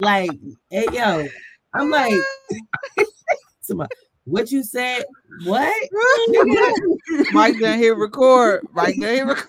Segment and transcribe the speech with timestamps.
[0.00, 0.30] Like,
[0.70, 1.24] hey yo,
[1.72, 2.12] I'm like,
[4.24, 5.04] what you said?
[5.44, 5.72] What?
[7.32, 8.66] Mike down here record.
[8.72, 9.48] Mike down here record.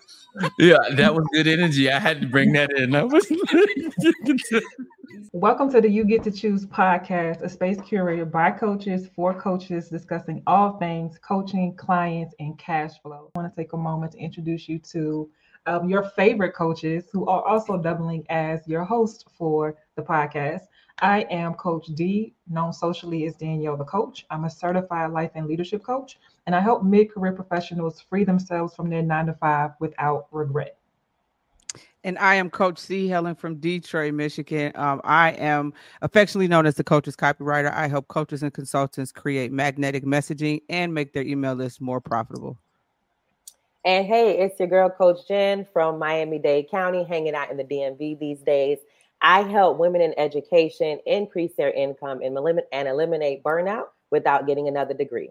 [0.60, 1.92] Yeah, that was good energy.
[1.92, 2.92] I had to bring that in.
[2.92, 3.26] That was
[5.34, 9.89] Welcome to the You Get to Choose podcast, a space curated by coaches for coaches
[9.89, 13.32] discussing all things coaching, clients, and cash flow.
[13.36, 15.27] I want to take a moment to introduce you to
[15.66, 20.61] um, your favorite coaches who are also doubling as your host for the podcast.
[20.99, 24.26] I am Coach D, known socially as Danielle the Coach.
[24.30, 28.76] I'm a certified life and leadership coach, and I help mid career professionals free themselves
[28.76, 30.77] from their nine to five without regret.
[32.05, 33.07] And I am Coach C.
[33.07, 34.71] Helen from Detroit, Michigan.
[34.76, 37.73] Um, I am affectionately known as the Coach's Copywriter.
[37.73, 42.59] I help coaches and consultants create magnetic messaging and make their email list more profitable.
[43.85, 47.63] And hey, it's your girl, Coach Jen from Miami Dade County, hanging out in the
[47.63, 48.80] DMV these days.
[49.21, 55.29] I help women in education increase their income and, eliminate, burnout without getting another degree.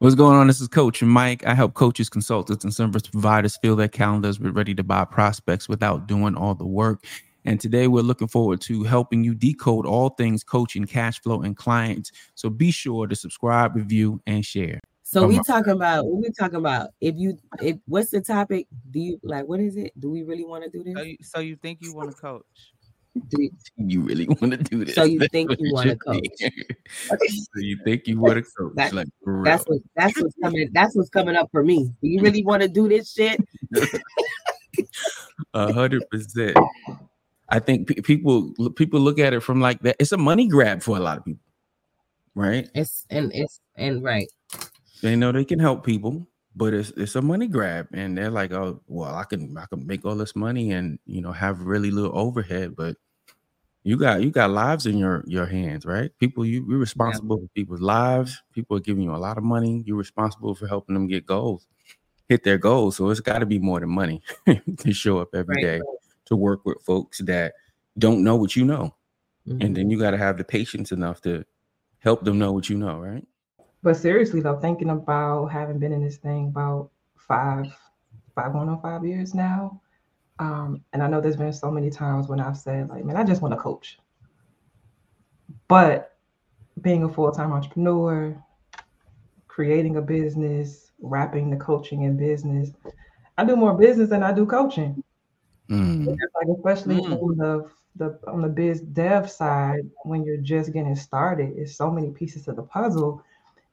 [0.00, 0.48] What's going on?
[0.48, 1.46] This is Coach Mike.
[1.46, 5.70] I help coaches, consultants, and service providers fill their calendars with ready to buy prospects
[5.70, 7.04] without doing all the work.
[7.46, 11.56] And today we're looking forward to helping you decode all things coaching, cash flow, and
[11.56, 12.12] clients.
[12.34, 14.78] So be sure to subscribe, review, and share.
[15.12, 16.88] So we talking about what we talking about.
[16.98, 18.66] If you if what's the topic?
[18.90, 19.92] Do you like what is it?
[20.00, 20.94] Do we really want to do this?
[20.94, 22.42] So you, so you think you want to coach?
[23.28, 24.94] Do you, you really want to do this?
[24.94, 26.24] So you think you want to coach?
[26.40, 27.16] so
[27.56, 28.72] you think you want to coach?
[28.76, 29.08] That, like
[29.44, 30.70] that's what that's what's coming.
[30.72, 31.90] That's what's coming up for me.
[32.00, 33.38] Do you really want to do this shit?
[35.52, 36.56] A hundred percent.
[37.50, 39.96] I think pe- people people look at it from like that.
[39.98, 41.44] It's a money grab for a lot of people,
[42.34, 42.66] right?
[42.74, 44.26] It's and it's and right.
[45.02, 48.52] They know they can help people, but it's it's a money grab, and they're like,
[48.52, 51.90] oh, well, I can I can make all this money and you know have really
[51.90, 52.96] little overhead, but
[53.84, 56.10] you got you got lives in your your hands, right?
[56.18, 57.46] People, you you're responsible yeah.
[57.46, 58.40] for people's lives.
[58.54, 59.82] People are giving you a lot of money.
[59.84, 61.66] You're responsible for helping them get goals,
[62.28, 62.96] hit their goals.
[62.96, 64.22] So it's got to be more than money
[64.78, 65.78] to show up every right.
[65.78, 65.80] day
[66.26, 67.54] to work with folks that
[67.98, 68.94] don't know what you know,
[69.48, 69.60] mm-hmm.
[69.60, 71.44] and then you got to have the patience enough to
[71.98, 73.26] help them know what you know, right?
[73.82, 77.66] But seriously though, thinking about having been in this thing about five,
[78.34, 79.80] five going five years now.
[80.38, 83.24] Um, and I know there's been so many times when I've said, like, man, I
[83.24, 83.98] just want to coach.
[85.68, 86.16] But
[86.80, 88.36] being a full-time entrepreneur,
[89.48, 92.70] creating a business, wrapping the coaching in business,
[93.36, 95.02] I do more business than I do coaching.
[95.68, 96.06] Mm.
[96.06, 97.22] Like especially mm.
[97.22, 101.90] on the the on the biz dev side, when you're just getting started, it's so
[101.90, 103.22] many pieces of the puzzle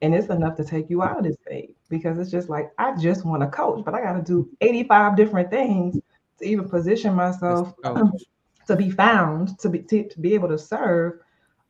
[0.01, 2.95] and it's enough to take you out of this thing because it's just like I
[2.97, 5.99] just want to coach, but I got to do 85 different things
[6.39, 7.73] to even position myself
[8.67, 11.19] to be found, to be to, to be able to serve,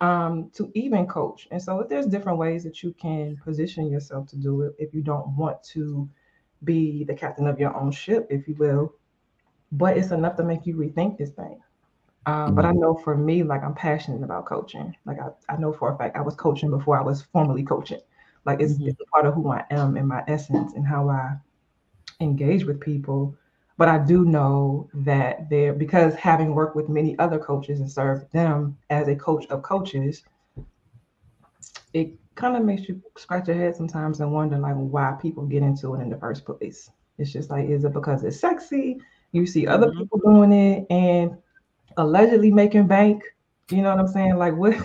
[0.01, 1.47] um, to even coach.
[1.51, 5.01] And so there's different ways that you can position yourself to do it if you
[5.01, 6.07] don't want to
[6.63, 8.93] be the captain of your own ship, if you will.
[9.71, 11.59] But it's enough to make you rethink this thing.
[12.25, 12.81] Um, but I mm-hmm.
[12.81, 14.95] know for me, like I'm passionate about coaching.
[15.05, 18.01] Like I, I know for a fact I was coaching before I was formally coaching.
[18.49, 18.87] Like it's, mm-hmm.
[18.87, 21.35] it's a part of who I am and my essence and how I
[22.19, 23.35] engage with people.
[23.77, 28.31] But I do know that there, because having worked with many other coaches and served
[28.33, 30.23] them as a coach of coaches,
[31.93, 35.61] it kind of makes you scratch your head sometimes and wonder like why people get
[35.61, 36.89] into it in the first place.
[37.19, 38.97] It's just like, is it because it's sexy?
[39.31, 39.99] You see other mm-hmm.
[39.99, 41.37] people doing it and
[41.97, 43.21] allegedly making bank.
[43.69, 44.37] You know what I'm saying?
[44.37, 44.75] Like what?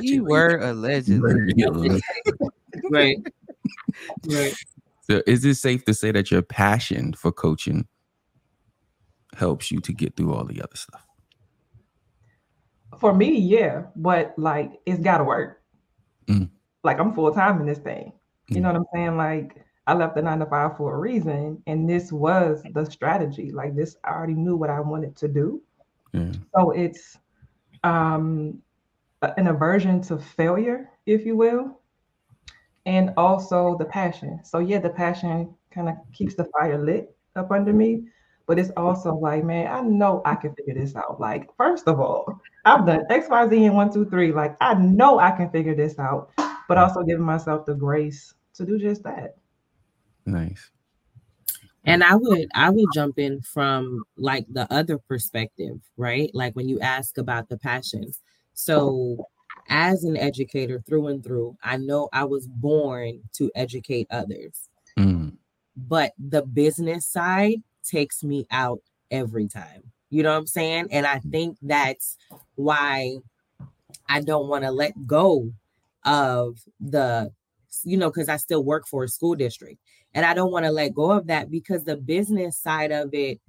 [0.00, 2.00] you were allegedly.
[2.92, 3.16] right.
[4.26, 4.54] Right.
[5.02, 7.86] So is it safe to say that your passion for coaching
[9.36, 11.06] helps you to get through all the other stuff?
[12.98, 15.62] For me, yeah, but like it's gotta work.
[16.28, 16.50] Mm.
[16.84, 18.12] Like I'm full time in this thing.
[18.48, 18.62] You mm.
[18.62, 19.16] know what I'm saying?
[19.16, 23.50] Like I left the nine to five for a reason, and this was the strategy.
[23.50, 25.62] Like this, I already knew what I wanted to do.
[26.12, 26.32] Yeah.
[26.54, 27.18] So it's
[27.82, 28.62] um
[29.22, 31.81] an aversion to failure, if you will
[32.86, 34.40] and also the passion.
[34.44, 38.04] So yeah, the passion kind of keeps the fire lit up under me.
[38.46, 41.20] But it's also like, man, I know I can figure this out.
[41.20, 44.32] Like, first of all, I've done X, Y, Z, and one, two, three.
[44.32, 46.30] Like, I know I can figure this out,
[46.68, 49.36] but also giving myself the grace to do just that.
[50.26, 50.70] Nice.
[51.84, 56.30] And I would I would jump in from like the other perspective, right?
[56.32, 58.20] Like when you ask about the passions.
[58.54, 59.26] So
[59.72, 64.68] as an educator through and through, I know I was born to educate others.
[64.98, 65.32] Mm.
[65.76, 69.82] But the business side takes me out every time.
[70.10, 70.88] You know what I'm saying?
[70.90, 72.18] And I think that's
[72.56, 73.16] why
[74.10, 75.50] I don't want to let go
[76.04, 77.32] of the,
[77.82, 79.78] you know, because I still work for a school district.
[80.12, 83.40] And I don't want to let go of that because the business side of it,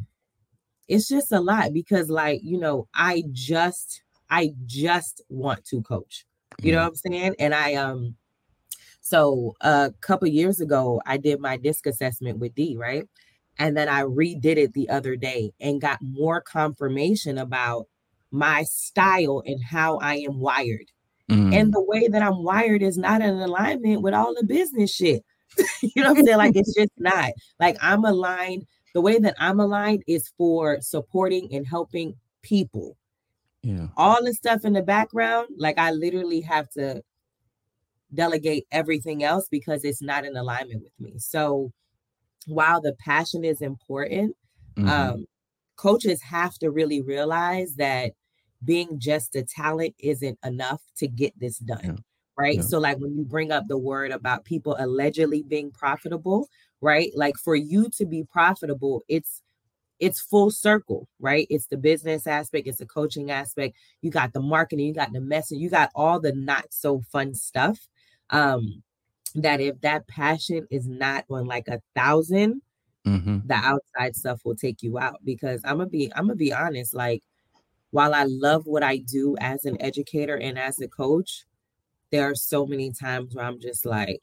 [0.87, 6.25] it's just a lot because, like, you know, I just, I just want to coach.
[6.61, 7.35] You know what I'm saying?
[7.39, 8.15] And I, um,
[9.01, 13.07] so a couple years ago, I did my disc assessment with D, right?
[13.59, 17.87] And then I redid it the other day and got more confirmation about
[18.31, 20.91] my style and how I am wired.
[21.29, 21.53] Mm.
[21.53, 25.23] And the way that I'm wired is not in alignment with all the business shit.
[25.81, 26.37] you know what I'm saying?
[26.37, 27.31] Like it's just not.
[27.59, 28.65] Like I'm aligned.
[28.93, 32.97] The way that I'm aligned is for supporting and helping people.
[33.63, 33.87] Yeah.
[33.97, 37.01] All the stuff in the background, like I literally have to
[38.13, 41.17] delegate everything else because it's not in alignment with me.
[41.17, 41.71] So
[42.45, 44.35] while the passion is important,
[44.75, 44.89] mm-hmm.
[44.89, 45.25] um,
[45.77, 48.11] coaches have to really realize that
[48.63, 51.79] being just a talent isn't enough to get this done.
[51.83, 51.95] Yeah.
[52.37, 52.55] Right.
[52.57, 52.61] Yeah.
[52.61, 56.47] So, like when you bring up the word about people allegedly being profitable,
[56.81, 57.11] right?
[57.13, 59.43] Like for you to be profitable, it's
[60.03, 61.47] it's full circle, right?
[61.49, 63.77] It's the business aspect, it's the coaching aspect.
[64.01, 67.33] You got the marketing, you got the message, you got all the not so fun
[67.33, 67.87] stuff.
[68.29, 68.83] Um,
[69.35, 72.61] that if that passion is not on like a 1000
[73.07, 73.37] mm-hmm.
[73.45, 75.21] the outside stuff will take you out.
[75.23, 77.23] Because I'm gonna be, I'm gonna be honest, like
[77.91, 81.45] while I love what I do as an educator and as a coach,
[82.11, 84.19] there are so many times where I'm just like,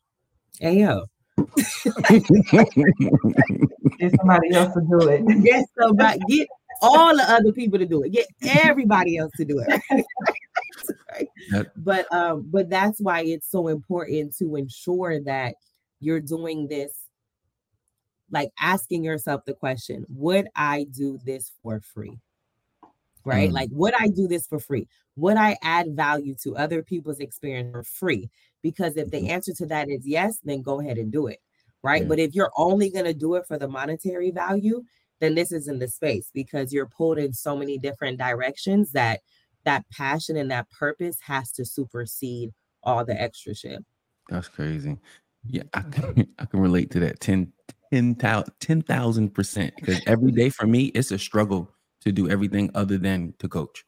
[0.59, 1.06] hey yo.
[4.00, 5.43] get somebody else to do it.
[5.44, 6.49] Get somebody, get
[6.82, 8.11] all the other people to do it.
[8.11, 8.26] Get
[8.64, 9.82] everybody else to do it.
[11.12, 11.67] right?
[11.76, 15.55] But um, but that's why it's so important to ensure that
[16.00, 16.93] you're doing this,
[18.31, 22.19] like asking yourself the question: Would I do this for free?
[23.25, 23.50] right?
[23.50, 23.52] Mm.
[23.52, 24.88] Like, would I do this for free?
[25.17, 28.31] Would I add value to other people's experience for free?
[28.62, 29.31] Because if the mm-hmm.
[29.31, 31.41] answer to that is yes, then go ahead and do it,
[31.82, 32.03] right?
[32.03, 32.09] Yeah.
[32.09, 34.82] But if you're only going to do it for the monetary value,
[35.21, 39.21] then this isn't the space because you're pulled in so many different directions that
[39.65, 43.85] that passion and that purpose has to supersede all the extra shit.
[44.29, 44.97] That's crazy.
[45.44, 47.53] Yeah, I can, I can relate to that 10,
[47.93, 51.71] 10,000 percent because every day for me, it's a struggle
[52.03, 53.85] to do everything other than to coach,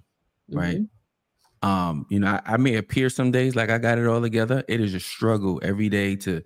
[0.51, 0.79] right?
[0.79, 1.69] Mm-hmm.
[1.69, 4.65] Um, you know, I, I, may appear some days like I got it all together.
[4.67, 6.43] It is a struggle every day to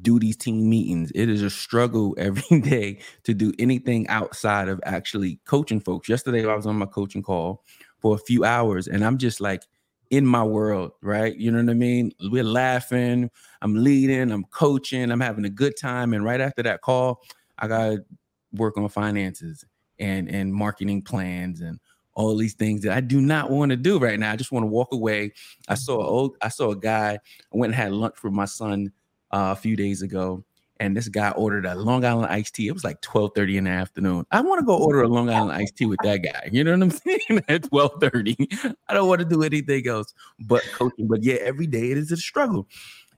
[0.00, 1.12] do these team meetings.
[1.14, 6.08] It is a struggle every day to do anything outside of actually coaching folks.
[6.08, 7.64] Yesterday, I was on my coaching call
[7.98, 9.62] for a few hours, and I'm just like
[10.10, 11.34] in my world, right?
[11.36, 12.12] You know what I mean?
[12.20, 13.30] We're laughing,
[13.62, 16.12] I'm leading, I'm coaching, I'm having a good time.
[16.12, 17.22] And right after that call,
[17.58, 18.04] I got to
[18.52, 19.64] work on finances
[19.98, 21.78] and and marketing plans and
[22.14, 24.32] all these things that I do not want to do right now.
[24.32, 25.32] I just want to walk away.
[25.68, 27.12] I saw a old, I saw a guy.
[27.14, 28.92] I went and had lunch with my son
[29.32, 30.44] uh, a few days ago,
[30.80, 32.68] and this guy ordered a Long Island iced tea.
[32.68, 34.26] It was like 12:30 in the afternoon.
[34.30, 36.48] I want to go order a Long Island iced tea with that guy.
[36.50, 37.44] You know what I'm saying?
[37.48, 38.74] At 12:30.
[38.88, 41.08] I don't want to do anything else but coaching.
[41.08, 42.68] But yeah, every day it is a struggle.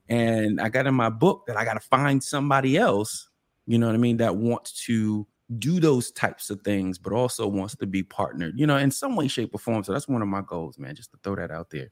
[0.08, 3.30] And I got in my book that I got to find somebody else,
[3.66, 5.26] you know what I mean, that wants to
[5.58, 9.16] do those types of things, but also wants to be partnered, you know, in some
[9.16, 9.84] way, shape, or form.
[9.84, 11.88] So that's one of my goals, man, just to throw that out there.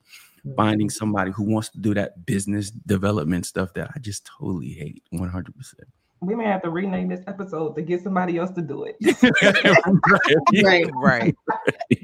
[0.56, 5.02] Finding somebody who wants to do that business development stuff that I just totally hate
[5.14, 5.52] 100%.
[6.20, 8.96] We may have to rename this episode to get somebody else to do it.
[10.64, 11.34] right, right,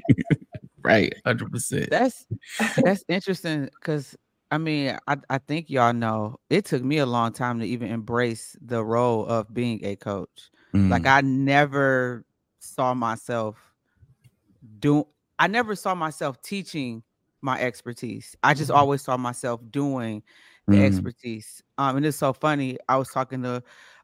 [0.83, 1.89] right, hundred percent.
[1.89, 2.25] That's
[2.83, 4.17] that's interesting because
[4.51, 7.91] I mean, I, I think y'all know it took me a long time to even
[7.91, 10.49] embrace the role of being a coach.
[10.73, 10.89] Mm.
[10.89, 12.25] Like I never
[12.59, 13.55] saw myself
[14.79, 17.03] do I never saw myself teaching
[17.41, 18.35] my expertise.
[18.43, 18.79] I just mm-hmm.
[18.79, 20.23] always saw myself doing
[20.67, 20.85] the mm.
[20.85, 21.63] expertise.
[21.77, 22.77] Um, and it's so funny.
[22.87, 23.63] I was talking to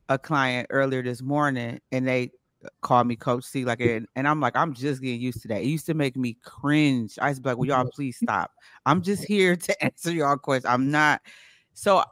[0.10, 2.32] a client earlier this morning and they
[2.82, 5.62] called me Coach C, like, and, and I'm like, I'm just getting used to that.
[5.62, 7.20] It used to make me cringe.
[7.22, 8.52] I used to be like, well, y'all, please stop.
[8.86, 10.66] I'm just here to answer y'all questions.
[10.66, 11.22] I'm not.
[11.74, 12.04] So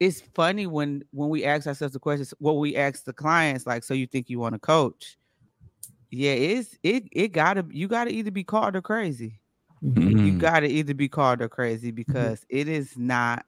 [0.00, 3.82] it's funny when when we ask ourselves the questions what we ask the clients like
[3.82, 5.16] so you think you want to coach
[6.10, 9.40] yeah it's it it gotta you gotta either be called or crazy
[9.82, 10.18] mm-hmm.
[10.18, 11.96] you gotta either be called or crazy mm-hmm.
[11.96, 12.56] because mm-hmm.
[12.58, 13.44] it is not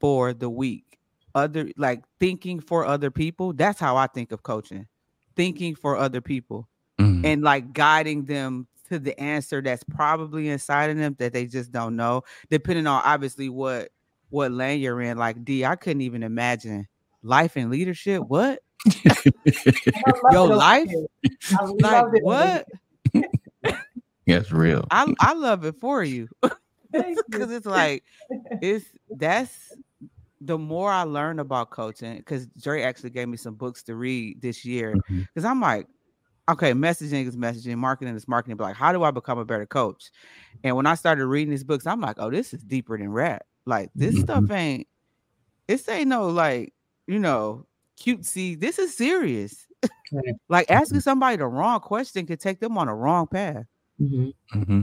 [0.00, 0.98] for the weak
[1.34, 4.86] other like thinking for other people that's how i think of coaching
[5.34, 7.24] thinking for other people mm-hmm.
[7.24, 11.72] and like guiding them to the answer that's probably inside of them that they just
[11.72, 13.88] don't know depending on obviously what
[14.34, 15.16] what lane you're in.
[15.16, 16.88] Like D, I couldn't even imagine
[17.22, 18.22] life and leadership.
[18.26, 18.60] What?
[20.32, 20.90] Your life?
[21.80, 22.66] Like what?
[24.26, 24.86] Yes, real.
[24.90, 26.28] I I love it for you
[26.92, 28.04] because it's like
[28.62, 29.72] it's that's
[30.40, 34.42] the more I learn about coaching, because Dre actually gave me some books to read
[34.42, 34.94] this year.
[35.08, 35.46] Because mm-hmm.
[35.46, 35.86] I'm like,
[36.50, 38.56] okay, messaging is messaging, marketing is marketing.
[38.56, 40.10] But like, how do I become a better coach?
[40.62, 43.46] And when I started reading these books, I'm like, oh, this is deeper than rap.
[43.66, 44.24] Like this mm-hmm.
[44.24, 44.86] stuff ain't.
[45.66, 46.74] This ain't no like
[47.06, 47.66] you know
[47.98, 48.58] cutesy.
[48.58, 49.66] This is serious.
[50.48, 51.02] like asking mm-hmm.
[51.02, 53.64] somebody the wrong question could take them on a wrong path.
[54.00, 54.58] Mm-hmm.
[54.58, 54.82] Mm-hmm.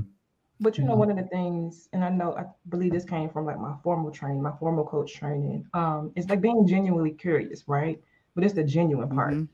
[0.62, 3.46] But you know, one of the things, and I know I believe this came from
[3.46, 8.00] like my formal training, my formal coach training, um, is like being genuinely curious, right?
[8.36, 9.34] But it's the genuine part.
[9.34, 9.46] Mm-hmm.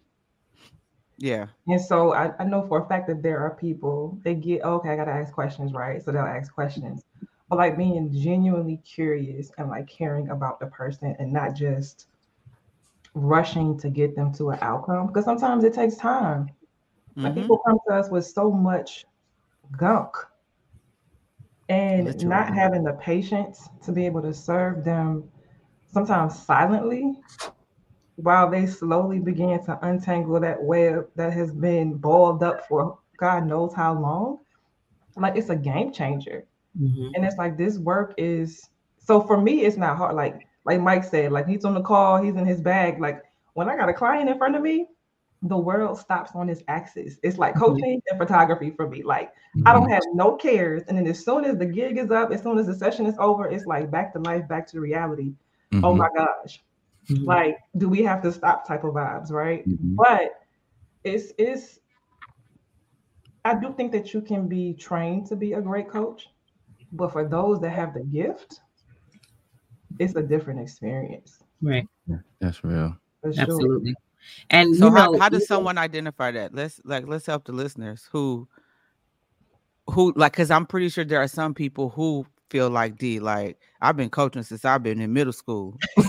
[1.17, 1.47] Yeah.
[1.67, 4.89] And so I, I know for a fact that there are people they get okay,
[4.89, 6.03] I gotta ask questions, right?
[6.03, 7.05] So they'll ask questions.
[7.49, 12.07] But like being genuinely curious and like caring about the person and not just
[13.13, 16.49] rushing to get them to an outcome because sometimes it takes time.
[17.11, 17.23] Mm-hmm.
[17.23, 19.05] Like people come to us with so much
[19.77, 20.15] gunk
[21.69, 22.25] and Literally.
[22.25, 25.23] not having the patience to be able to serve them
[25.91, 27.15] sometimes silently
[28.15, 33.47] while they slowly begin to untangle that web that has been balled up for God
[33.47, 34.39] knows how long.
[35.15, 36.45] Like it's a game changer.
[36.79, 37.09] Mm-hmm.
[37.15, 40.15] And it's like this work is so for me, it's not hard.
[40.15, 42.99] Like like Mike said, like he's on the call, he's in his bag.
[42.99, 44.87] Like when I got a client in front of me,
[45.43, 47.17] the world stops on its axis.
[47.23, 47.63] It's like mm-hmm.
[47.63, 49.03] coaching and photography for me.
[49.03, 49.67] Like mm-hmm.
[49.67, 49.93] I don't mm-hmm.
[49.93, 50.83] have no cares.
[50.87, 53.15] And then as soon as the gig is up, as soon as the session is
[53.19, 55.33] over, it's like back to life, back to reality.
[55.71, 55.85] Oh mm-hmm.
[55.85, 56.63] Oh my gosh.
[57.09, 57.25] Mm-hmm.
[57.25, 59.67] Like, do we have to stop type of vibes, right?
[59.67, 59.95] Mm-hmm.
[59.95, 60.41] But
[61.03, 61.79] it's it's
[63.45, 66.27] I do think that you can be trained to be a great coach,
[66.91, 68.59] but for those that have the gift,
[69.99, 71.39] it's a different experience.
[71.61, 71.87] Right.
[72.41, 72.97] That's real.
[73.23, 73.33] Sure.
[73.37, 73.95] Absolutely.
[74.49, 76.53] And so how, know, how does someone identify that?
[76.53, 78.47] Let's like let's help the listeners who
[79.87, 83.57] who like because I'm pretty sure there are some people who feel like D, like
[83.81, 85.77] I've been coaching since I've been in middle school.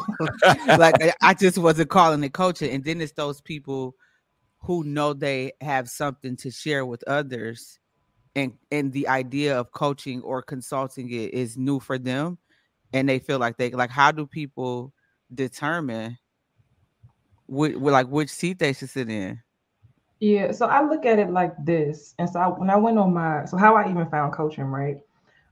[0.66, 2.70] like I just wasn't calling it coaching.
[2.70, 3.94] And then it's those people
[4.60, 7.78] who know they have something to share with others
[8.34, 12.38] and and the idea of coaching or consulting it is new for them
[12.92, 14.92] and they feel like they like how do people
[15.34, 16.18] determine
[17.48, 19.40] which, like which seat they should sit in?
[20.20, 22.14] Yeah, so I look at it like this.
[22.18, 24.98] And so I, when I went on my, so how I even found coaching, right?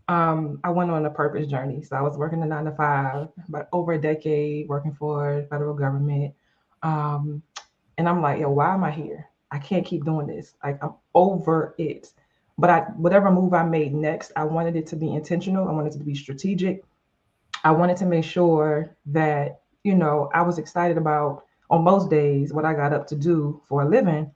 [0.09, 1.83] Um, I went on a purpose journey.
[1.83, 5.75] So I was working the nine to five, about over a decade working for federal
[5.75, 6.35] government.
[6.83, 7.43] Um,
[7.99, 9.29] and I'm like, yo, why am I here?
[9.51, 10.55] I can't keep doing this.
[10.63, 12.13] Like I'm over it.
[12.59, 15.69] But I whatever move I made next, I wanted it to be intentional.
[15.69, 16.85] I wanted it to be strategic.
[17.65, 22.53] I wanted to make sure that, you know, I was excited about on most days
[22.53, 24.31] what I got up to do for a living,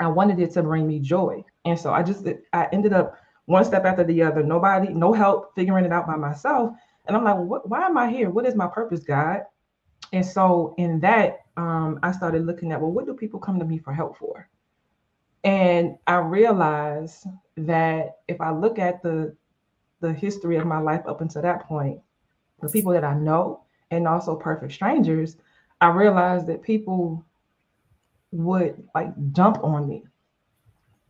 [0.00, 1.44] I wanted it to bring me joy.
[1.64, 3.16] And so I just I ended up
[3.46, 6.74] one step after the other, nobody, no help figuring it out by myself.
[7.06, 8.30] And I'm like, what, why am I here?
[8.30, 9.42] What is my purpose, God?
[10.12, 13.64] And so in that, um, I started looking at, well, what do people come to
[13.64, 14.48] me for help for?
[15.44, 17.26] And I realized
[17.56, 19.36] that if I look at the
[20.00, 21.98] the history of my life up until that point,
[22.60, 25.36] the people that I know and also perfect strangers,
[25.84, 27.26] I realized that people
[28.32, 30.02] would like jump on me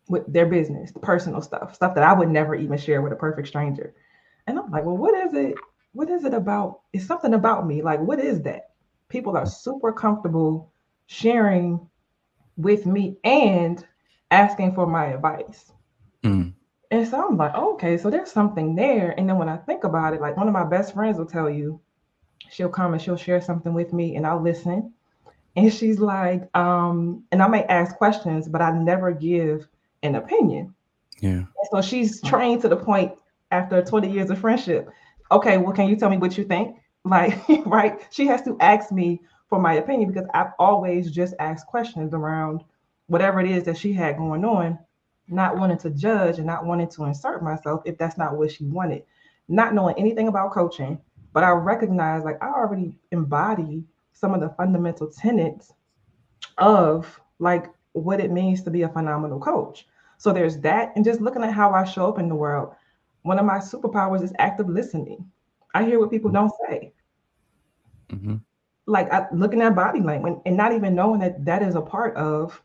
[0.09, 3.47] with their business, personal stuff, stuff that I would never even share with a perfect
[3.47, 3.95] stranger.
[4.49, 5.55] And I'm like, well, what is it?
[5.93, 6.81] What is it about?
[6.93, 7.83] It's something about me.
[7.83, 8.71] Like, what is that?
[9.09, 10.73] People are super comfortable
[11.07, 11.89] sharing
[12.57, 13.87] with me and
[14.33, 15.71] asking for my advice.
[16.25, 16.53] Mm.
[16.91, 19.15] And so I'm like, okay, so there's something there.
[19.17, 21.49] And then when I think about it, like one of my best friends will tell
[21.49, 21.81] you,
[22.51, 24.93] she'll come and she'll share something with me and I'll listen.
[25.57, 29.69] And she's like, um, and I may ask questions, but I never give
[30.03, 30.75] an opinion.
[31.21, 31.31] Yeah.
[31.31, 33.13] And so she's trained to the point
[33.51, 34.89] after 20 years of friendship.
[35.31, 36.77] Okay, well, can you tell me what you think?
[37.07, 38.01] Like, right?
[38.11, 39.21] She has to ask me
[39.51, 42.65] for my opinion because I've always just asked questions around
[43.09, 44.79] whatever it is that she had going on,
[45.29, 48.65] not wanting to judge and not wanting to insert myself if that's not what she
[48.65, 49.03] wanted.
[49.49, 50.99] Not knowing anything about coaching,
[51.35, 55.73] but I recognize like I already embody some of the fundamental tenets
[56.57, 59.87] of like what it means to be a phenomenal coach.
[60.17, 62.73] So there's that, and just looking at how I show up in the world.
[63.23, 65.27] One of my superpowers is active listening.
[65.75, 66.93] I hear what people don't say.
[68.11, 68.37] Mm-hmm.
[68.87, 72.15] Like I, looking at body language and not even knowing that that is a part
[72.17, 72.63] of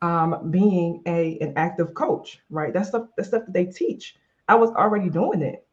[0.00, 2.72] um, being a an active coach, right?
[2.72, 4.16] That's stuff that's stuff that they teach.
[4.48, 5.66] I was already doing it.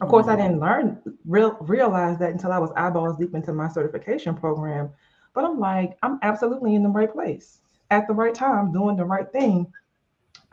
[0.00, 3.68] Of course, I didn't learn real realize that until I was eyeballs deep into my
[3.68, 4.90] certification program.
[5.34, 7.60] But I'm like, I'm absolutely in the right place
[7.90, 9.72] at the right time, doing the right thing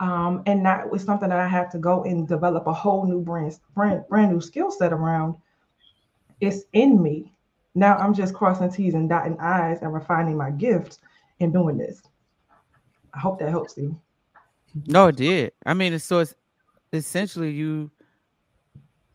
[0.02, 3.20] um, and that was something that I had to go and develop a whole new
[3.20, 5.36] brand, brand, brand new skill set around.
[6.40, 7.32] It's in me.
[7.76, 10.98] Now I'm just crossing T's and dotting I's and refining my gift
[11.38, 12.02] and doing this.
[13.14, 13.96] I hope that helps you.
[14.86, 15.52] No, it did.
[15.64, 16.34] I mean, so it's
[16.92, 17.88] essentially you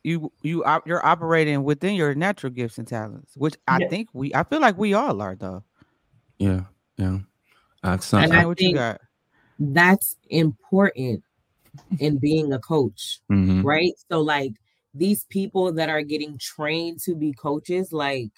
[0.08, 3.90] you you you're operating within your natural gifts and talents, which I yeah.
[3.90, 5.64] think we I feel like we all are though.
[6.38, 6.62] Yeah,
[6.98, 7.20] yeah.
[7.84, 9.02] Uh, and I what you got?
[9.60, 11.24] That's important
[12.00, 13.64] in being a coach, mm-hmm.
[13.64, 13.94] right?
[14.10, 14.54] So like
[14.94, 18.32] these people that are getting trained to be coaches, like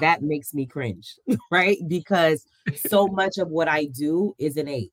[0.00, 1.16] that makes me cringe,
[1.50, 1.78] right?
[1.88, 4.92] Because so much of what I do is innate.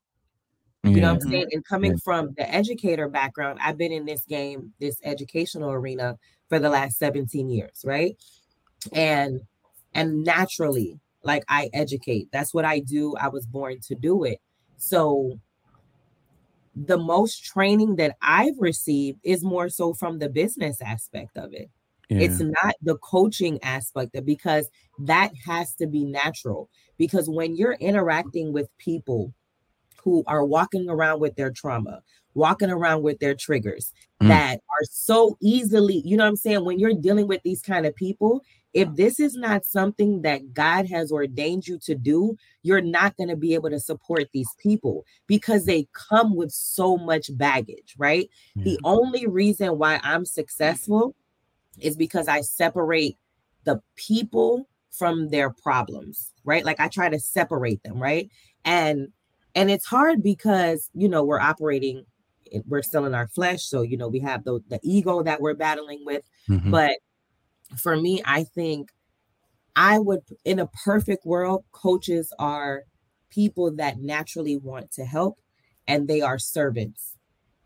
[0.83, 1.47] You know what I'm saying?
[1.51, 1.97] And coming yeah.
[2.03, 6.17] from the educator background, I've been in this game, this educational arena
[6.49, 8.17] for the last 17 years, right?
[8.91, 9.41] And
[9.95, 12.27] and naturally, like I educate.
[12.33, 13.15] That's what I do.
[13.15, 14.39] I was born to do it.
[14.77, 15.39] So
[16.75, 21.69] the most training that I've received is more so from the business aspect of it.
[22.09, 22.19] Yeah.
[22.19, 26.69] It's not the coaching aspect of because that has to be natural.
[26.97, 29.33] Because when you're interacting with people
[30.03, 32.01] who are walking around with their trauma,
[32.33, 34.27] walking around with their triggers mm.
[34.27, 36.65] that are so easily, you know what I'm saying?
[36.65, 38.41] When you're dealing with these kind of people,
[38.73, 43.29] if this is not something that God has ordained you to do, you're not going
[43.29, 48.29] to be able to support these people because they come with so much baggage, right?
[48.55, 51.15] The only reason why I'm successful
[51.79, 53.17] is because I separate
[53.63, 56.65] the people from their problems, right?
[56.65, 58.29] Like I try to separate them, right?
[58.65, 59.09] And
[59.55, 62.05] and it's hard because you know we're operating
[62.67, 63.63] we're still in our flesh.
[63.63, 66.23] So you know we have the, the ego that we're battling with.
[66.49, 66.71] Mm-hmm.
[66.71, 66.97] but
[67.77, 68.91] for me i think
[69.77, 72.83] i would in a perfect world coaches are
[73.29, 75.39] people that naturally want to help
[75.87, 77.17] and they are servants.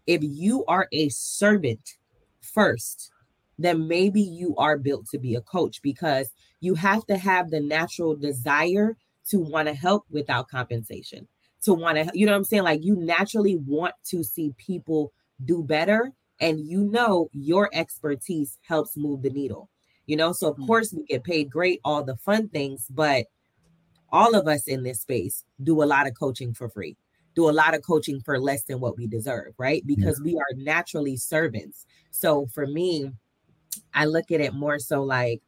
[0.05, 1.95] If you are a servant
[2.41, 3.11] first
[3.59, 6.29] then maybe you are built to be a coach because
[6.59, 8.95] you have to have the natural desire
[9.29, 11.27] to want to help without compensation
[11.67, 12.63] to want to, you know what I'm saying?
[12.63, 15.11] Like you naturally want to see people
[15.43, 16.11] do better.
[16.39, 19.69] And you know your expertise helps move the needle.
[20.05, 20.65] You know, so of mm.
[20.65, 23.25] course we get paid great, all the fun things, but
[24.09, 26.95] all of us in this space do a lot of coaching for free,
[27.35, 29.85] do a lot of coaching for less than what we deserve, right?
[29.85, 30.31] Because yeah.
[30.31, 31.85] we are naturally servants.
[32.11, 33.11] So for me,
[33.93, 35.41] I look at it more so like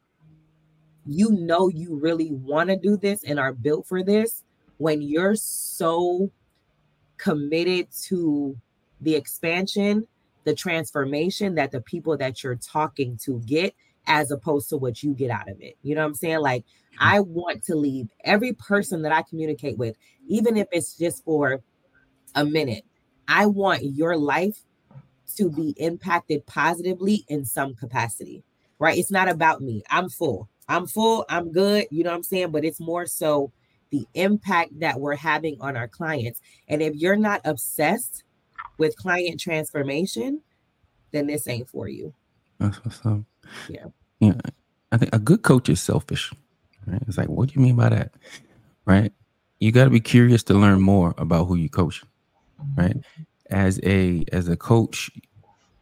[1.06, 4.44] you know you really want to do this and are built for this
[4.80, 6.30] when you're so
[7.18, 8.56] committed to
[9.02, 10.06] the expansion,
[10.44, 13.74] the transformation that the people that you're talking to get,
[14.06, 15.76] as opposed to what you get out of it.
[15.82, 16.40] You know what I'm saying?
[16.40, 16.96] Like, mm-hmm.
[16.98, 19.96] I want to leave every person that I communicate with,
[20.28, 21.60] even if it's just for
[22.34, 22.84] a minute,
[23.28, 24.64] I want your life
[25.36, 28.44] to be impacted positively in some capacity,
[28.78, 28.96] right?
[28.96, 29.82] It's not about me.
[29.90, 30.48] I'm full.
[30.70, 31.26] I'm full.
[31.28, 31.86] I'm good.
[31.90, 32.50] You know what I'm saying?
[32.50, 33.52] But it's more so
[33.90, 36.40] the impact that we're having on our clients.
[36.68, 38.24] And if you're not obsessed
[38.78, 40.40] with client transformation,
[41.12, 42.14] then this ain't for you.
[42.58, 43.20] That's what's up.
[43.68, 43.86] Yeah.
[44.20, 44.40] Yeah.
[44.92, 46.32] I think a good coach is selfish.
[46.86, 47.02] Right?
[47.06, 48.12] It's like, what do you mean by that?
[48.84, 49.12] Right?
[49.58, 52.02] You got to be curious to learn more about who you coach.
[52.76, 52.96] Right?
[53.50, 55.10] As a as a coach,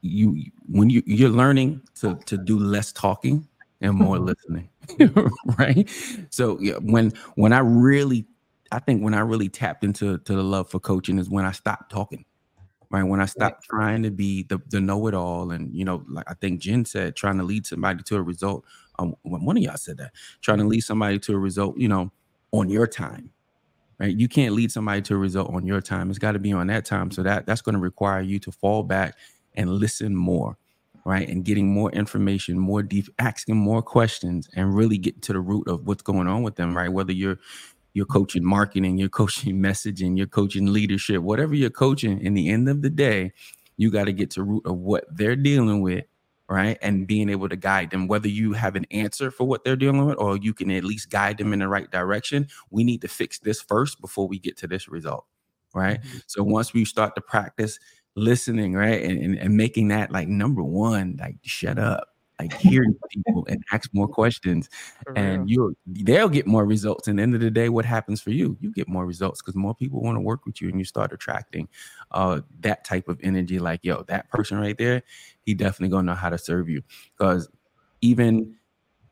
[0.01, 3.47] you when you you're learning to to do less talking
[3.81, 4.27] and more mm-hmm.
[4.27, 4.69] listening.
[5.59, 5.89] right?
[6.31, 8.27] So yeah, when when I really
[8.71, 11.53] I think when I really tapped into to the love for coaching is when I
[11.53, 12.25] stopped talking.
[12.91, 13.03] Right.
[13.03, 13.79] When I stopped right.
[13.79, 15.51] trying to be the, the know-it-all.
[15.51, 18.65] And you know, like I think Jen said, trying to lead somebody to a result.
[18.99, 22.11] Um, one of y'all said that, trying to lead somebody to a result, you know,
[22.51, 23.31] on your time.
[24.01, 24.17] Right.
[24.17, 26.09] You can't lead somebody to a result on your time.
[26.09, 27.11] It's got to be on that time.
[27.11, 29.17] So that that's going to require you to fall back
[29.55, 30.57] and listen more
[31.09, 31.27] right?
[31.27, 35.67] And getting more information, more deep, asking more questions, and really get to the root
[35.67, 36.93] of what's going on with them, right?
[36.93, 37.39] Whether you're
[37.95, 42.69] you're coaching marketing, you're coaching messaging, you're coaching leadership, whatever you're coaching, in the end
[42.69, 43.33] of the day,
[43.79, 46.05] you got to get to root of what they're dealing with,
[46.47, 46.77] right?
[46.83, 50.05] And being able to guide them, whether you have an answer for what they're dealing
[50.05, 52.49] with, or you can at least guide them in the right direction.
[52.69, 55.25] We need to fix this first before we get to this result,
[55.75, 56.03] right?
[56.03, 56.19] Mm-hmm.
[56.27, 57.79] So once we start to practice
[58.17, 59.03] listening, right?
[59.03, 62.09] And, and, and making that like number one, like shut up,
[62.41, 64.69] like hearing people and ask more questions.
[65.17, 67.09] and you they'll get more results.
[67.09, 68.57] And the end of the day, what happens for you?
[68.61, 71.13] You get more results because more people want to work with you and you start
[71.13, 71.69] attracting
[72.13, 75.03] uh that type of energy, like, yo, that person right there,
[75.45, 76.83] he definitely gonna know how to serve you.
[77.17, 77.49] Because
[78.01, 78.57] even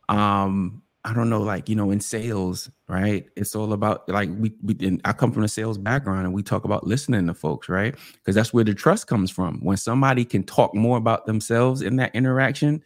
[0.09, 3.27] um I don't know, like you know, in sales, right?
[3.37, 5.01] It's all about like we we.
[5.05, 7.95] I come from a sales background, and we talk about listening to folks, right?
[8.15, 9.61] Because that's where the trust comes from.
[9.63, 12.83] When somebody can talk more about themselves in that interaction,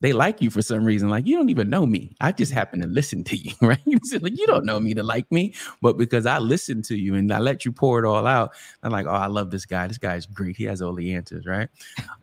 [0.00, 1.08] they like you for some reason.
[1.08, 2.14] Like you don't even know me.
[2.20, 3.80] I just happen to listen to you, right?
[4.20, 7.32] like you don't know me to like me, but because I listen to you and
[7.32, 9.86] I let you pour it all out, I'm like, oh, I love this guy.
[9.86, 10.56] This guy's great.
[10.56, 11.68] He has all the answers, right?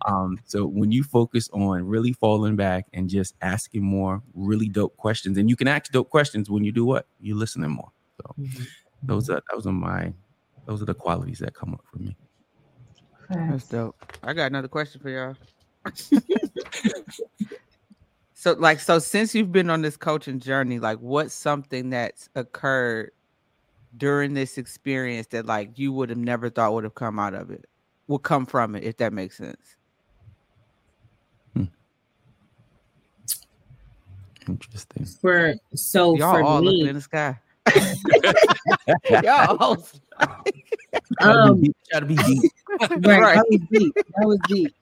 [0.06, 4.96] Um, so when you focus on really falling back and just asking more really dope
[4.98, 7.92] questions, and you can ask dope questions when you do what you listening more.
[8.18, 8.64] So mm-hmm.
[9.02, 10.14] those are those are my
[10.66, 12.16] those are the qualities that come up for me.
[13.30, 13.96] That's dope.
[14.22, 15.36] I got another question for y'all.
[18.44, 23.12] so like so since you've been on this coaching journey, like what's something that's occurred
[23.96, 27.52] during this experience that like you would have never thought would have come out of
[27.52, 27.64] it,
[28.08, 29.78] would come from it, if that makes sense.
[31.54, 31.64] Hmm.
[34.50, 35.06] Interesting.
[35.06, 37.40] For so y'all for all me, looking in the sky.
[39.24, 39.88] y'all all
[41.22, 42.52] um, try to be deep.
[42.82, 43.36] right, right.
[43.38, 43.94] That was deep.
[43.96, 44.76] That was deep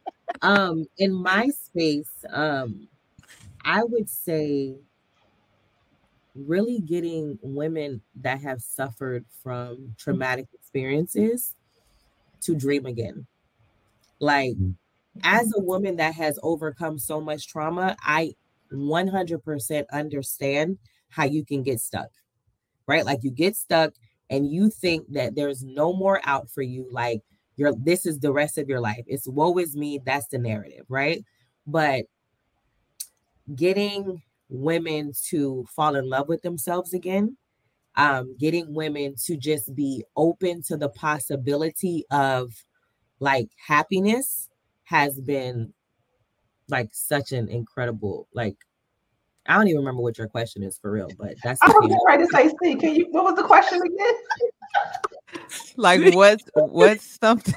[0.43, 2.88] um in my space um
[3.65, 4.76] i would say
[6.36, 11.56] really getting women that have suffered from traumatic experiences
[12.41, 13.26] to dream again
[14.19, 14.74] like mm.
[15.24, 18.34] as a woman that has overcome so much trauma i
[18.74, 20.78] 100% understand
[21.10, 22.10] how you can get stuck
[22.88, 23.93] right like you get stuck
[24.30, 27.21] and you think that there's no more out for you like
[27.58, 29.04] your this is the rest of your life.
[29.08, 30.00] It's woe is me.
[30.04, 31.24] That's the narrative, right?
[31.67, 32.06] But
[33.56, 37.38] getting women to fall in love with themselves again,
[37.95, 42.51] um, getting women to just be open to the possibility of
[43.19, 44.49] like happiness
[44.84, 45.73] has been
[46.69, 48.58] like such an incredible like
[49.47, 52.25] I don't even remember what your question is for real, but that's I was ready
[52.25, 53.08] to say, "See, can you?
[53.10, 54.15] What was the question again?"
[55.77, 57.56] like what's what's something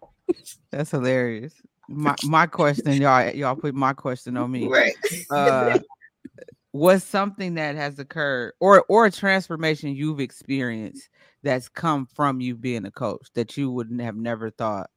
[0.70, 1.54] that's hilarious.
[1.88, 4.68] My my question, y'all, y'all put my question on me.
[4.68, 4.94] Right.
[5.30, 5.78] Uh
[6.72, 11.08] what's something that has occurred or or a transformation you've experienced
[11.42, 14.90] that's come from you being a coach that you wouldn't have never thought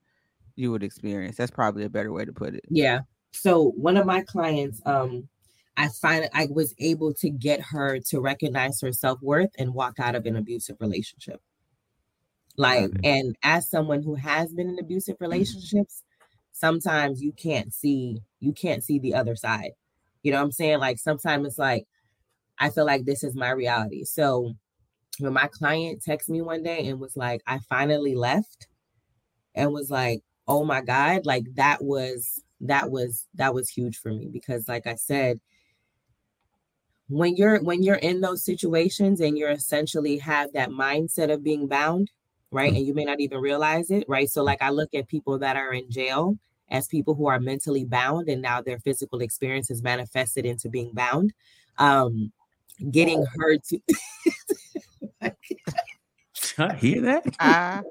[0.54, 1.36] you would experience.
[1.36, 2.64] That's probably a better way to put it.
[2.68, 3.00] Yeah.
[3.32, 5.28] So one of my clients, um,
[5.76, 10.14] I find I was able to get her to recognize her self-worth and walk out
[10.14, 11.40] of an abusive relationship.
[12.58, 15.24] Like, and as someone who has been in abusive mm-hmm.
[15.24, 16.02] relationships,
[16.62, 19.72] sometimes you can't see you can't see the other side.
[20.22, 20.78] You know what I'm saying?
[20.78, 21.86] Like sometimes it's like
[22.60, 24.04] I feel like this is my reality.
[24.04, 24.54] So
[25.18, 28.68] when my client texted me one day and was like, I finally left
[29.56, 34.12] and was like, oh my God, like that was that was that was huge for
[34.12, 35.40] me because like I said,
[37.08, 41.66] when you're when you're in those situations and you're essentially have that mindset of being
[41.66, 42.12] bound,
[42.52, 42.68] right?
[42.68, 42.76] Mm-hmm.
[42.76, 44.30] And you may not even realize it, right?
[44.30, 46.38] So, like, I look at people that are in jail
[46.72, 50.90] as people who are mentally bound, and now their physical experience is manifested into being
[50.92, 51.32] bound.
[51.78, 52.32] Um,
[52.90, 53.78] getting her to.
[56.58, 57.24] I hear that.
[57.40, 57.82] Uh,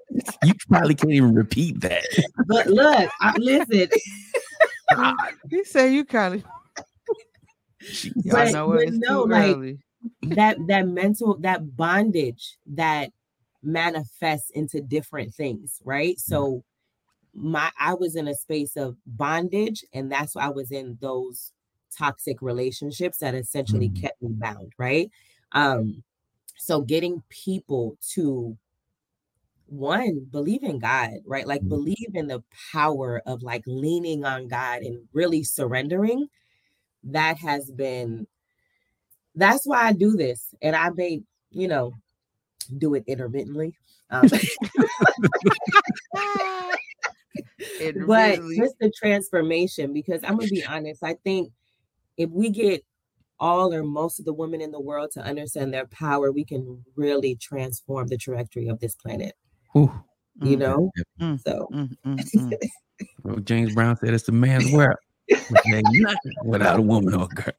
[0.43, 2.05] you probably can't even repeat that.
[2.47, 3.87] But look, I, listen.
[5.49, 6.43] he say you kind of.
[8.23, 8.89] Y'all know what?
[8.91, 9.77] no, like
[10.23, 13.11] that that mental that bondage that
[13.63, 16.19] manifests into different things, right?
[16.19, 16.63] So
[17.33, 21.51] my I was in a space of bondage and that's why I was in those
[21.95, 24.01] toxic relationships that essentially mm-hmm.
[24.01, 25.09] kept me bound, right?
[25.51, 26.03] Um
[26.57, 28.57] so getting people to
[29.67, 31.47] one believe in God, right?
[31.47, 31.69] Like mm-hmm.
[31.69, 36.27] believe in the power of like leaning on God and really surrendering.
[37.03, 38.27] That has been
[39.35, 40.53] that's why I do this.
[40.61, 41.93] And I made, you know,
[42.77, 43.73] do it intermittently.
[44.09, 44.29] Um,
[48.07, 51.51] but just the transformation, because I'm gonna be honest, I think
[52.17, 52.83] if we get
[53.39, 56.83] all or most of the women in the world to understand their power, we can
[56.95, 59.33] really transform the trajectory of this planet.
[59.75, 59.91] Ooh.
[60.41, 60.59] You mm-hmm.
[60.59, 61.35] know, mm-hmm.
[61.37, 61.67] so
[62.05, 63.43] mm-hmm.
[63.43, 64.95] James Brown said it's a man's world
[65.29, 67.53] nothing without a woman or a girl.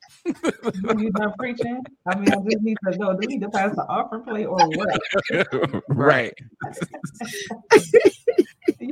[0.98, 1.82] you done preaching?
[2.06, 3.12] I mean, I just need to know.
[3.12, 5.82] Do we need to pass the offering plate or what?
[5.88, 6.34] right.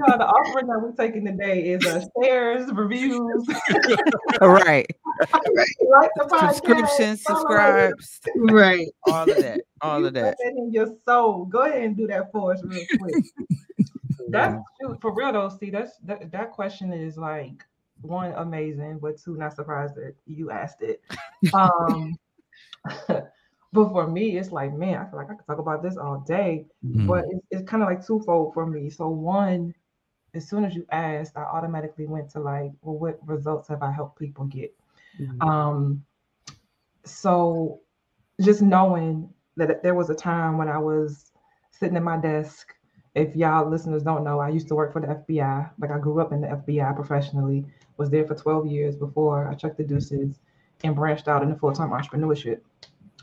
[0.06, 3.46] Y'all, the offering that we're taking today is uh, shares, reviews.
[4.40, 4.86] right.
[5.92, 6.10] right.
[6.28, 8.20] Subscriptions, subscribes.
[8.34, 8.88] Right.
[9.06, 9.60] All of that.
[9.82, 10.38] All you of that.
[10.38, 10.54] that.
[10.56, 11.44] in your soul.
[11.44, 13.24] Go ahead and do that for us real quick.
[14.30, 14.56] that's
[15.02, 15.50] for real though.
[15.50, 17.62] See, that's that, that question is like
[18.00, 21.02] one amazing, but two not surprised that you asked it.
[21.52, 22.16] Um,
[23.72, 26.24] but for me, it's like, man, I feel like I could talk about this all
[26.26, 26.64] day.
[26.84, 27.06] Mm-hmm.
[27.06, 28.88] But it's, it's kind of like twofold for me.
[28.88, 29.74] So one,
[30.34, 33.90] as soon as you asked, I automatically went to like, well, what results have I
[33.90, 34.74] helped people get?
[35.20, 35.42] Mm-hmm.
[35.42, 36.04] Um,
[37.04, 37.80] so
[38.40, 41.32] just knowing that there was a time when I was
[41.70, 42.74] sitting at my desk.
[43.14, 45.70] If y'all listeners don't know, I used to work for the FBI.
[45.80, 47.66] Like I grew up in the FBI professionally,
[47.96, 50.38] was there for 12 years before I checked the deuces
[50.84, 52.60] and branched out into full-time entrepreneurship.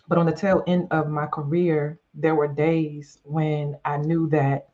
[0.08, 4.70] But on the tail end of my career, there were days when I knew that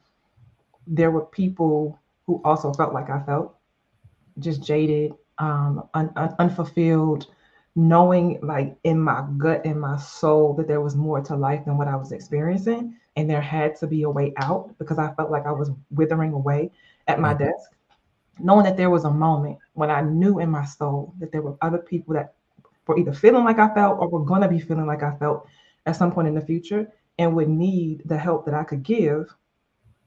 [0.87, 3.55] there were people who also felt like I felt,
[4.39, 7.27] just jaded, um, un- un- unfulfilled,
[7.75, 11.77] knowing like in my gut, in my soul, that there was more to life than
[11.77, 12.95] what I was experiencing.
[13.15, 16.33] And there had to be a way out because I felt like I was withering
[16.33, 16.71] away
[17.07, 17.45] at my mm-hmm.
[17.45, 17.71] desk.
[18.39, 21.55] Knowing that there was a moment when I knew in my soul that there were
[21.61, 22.33] other people that
[22.87, 25.47] were either feeling like I felt or were going to be feeling like I felt
[25.85, 29.33] at some point in the future and would need the help that I could give,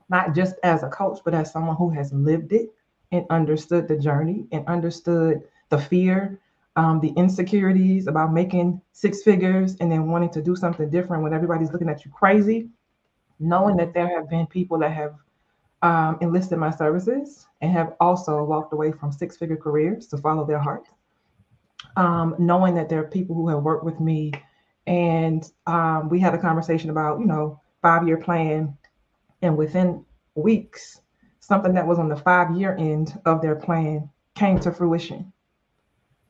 [0.09, 2.73] not just as a coach, but as someone who has lived it
[3.13, 6.41] and understood the journey and understood the fear,
[6.77, 11.33] um, the insecurities about making six figures and then wanting to do something different when
[11.33, 12.69] everybody's looking at you crazy.
[13.39, 15.15] Knowing that there have been people that have
[15.83, 20.45] um, enlisted my services and have also walked away from six figure careers to follow
[20.47, 20.89] their heart
[21.97, 24.33] um, knowing that there are people who have worked with me
[24.87, 28.77] and um, we had a conversation about you know five year plan
[29.43, 31.01] and within weeks
[31.41, 35.33] something that was on the five year end of their plan came to fruition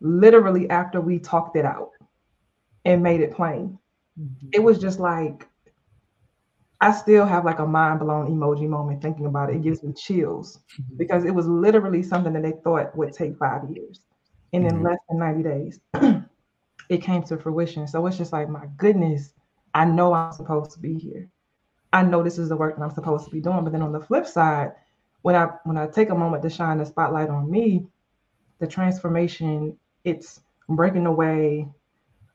[0.00, 1.90] literally after we talked it out
[2.84, 3.78] and made it plain
[4.18, 4.48] mm-hmm.
[4.52, 5.48] it was just like
[6.80, 9.92] i still have like a mind blown emoji moment thinking about it it gives me
[9.94, 10.96] chills mm-hmm.
[10.96, 14.00] because it was literally something that they thought would take five years
[14.52, 14.86] and in mm-hmm.
[14.86, 15.80] less than 90 days
[16.88, 19.32] it came to fruition so it's just like my goodness
[19.74, 21.28] i know i'm supposed to be here
[21.92, 23.92] i know this is the work that i'm supposed to be doing but then on
[23.92, 24.72] the flip side
[25.22, 27.86] when i when i take a moment to shine the spotlight on me
[28.58, 31.66] the transformation it's breaking away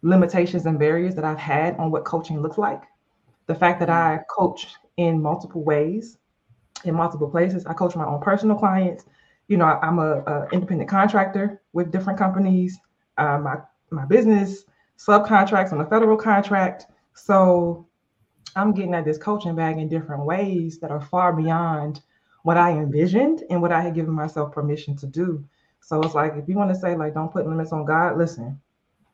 [0.02, 2.82] limitations and barriers that i've had on what coaching looks like.
[3.48, 6.18] The fact that i coach in multiple ways
[6.86, 7.66] in multiple places.
[7.66, 9.06] I coach my own personal clients.
[9.48, 12.80] You know, I, am a, a, independent contractor with different companies.
[13.18, 13.58] Uh, my
[13.90, 14.64] my business
[14.98, 17.86] subcontracts on a federal contract, so
[18.56, 22.02] I'm getting at this coaching bag in different ways that are far beyond
[22.44, 25.44] what I envisioned and what I had given myself permission to do.
[25.80, 28.60] So it's like if you want to say like don't put limits on God, listen,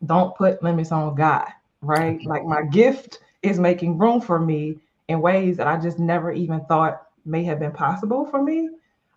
[0.06, 1.48] don't put limits on God,
[1.82, 2.20] right?
[2.26, 6.62] Like my gift is making room for me in ways that I just never even
[6.66, 8.70] thought may have been possible for me.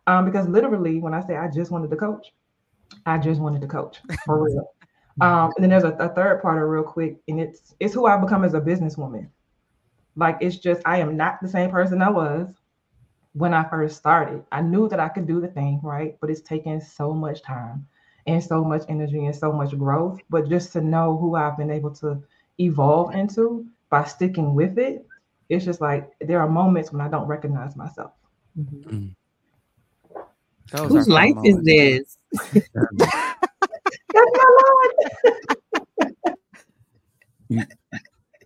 [0.07, 2.33] Um, because literally, when I say I just wanted to coach,
[3.07, 4.73] I just wanted to coach for real.
[5.21, 8.07] Um, and then there's a, a third part of real quick, and it's it's who
[8.07, 9.29] I become as a businesswoman.
[10.21, 12.53] Like it's just I am not the same person I was
[13.33, 14.45] when I first started.
[14.53, 16.19] I knew that I could do the thing, right?
[16.21, 17.87] But it's taken so much time
[18.27, 20.21] and so much energy and so much growth.
[20.29, 22.23] But just to know who I've been able to
[22.59, 25.07] evolve into by sticking with it,
[25.49, 28.13] it's just like there are moments when I don't recognize myself.
[28.59, 28.91] Mm-hmm.
[28.91, 29.15] Mm.
[30.87, 32.19] Whose life is this?
[32.53, 32.97] That's
[34.13, 34.91] my Lord.
[37.49, 37.65] you,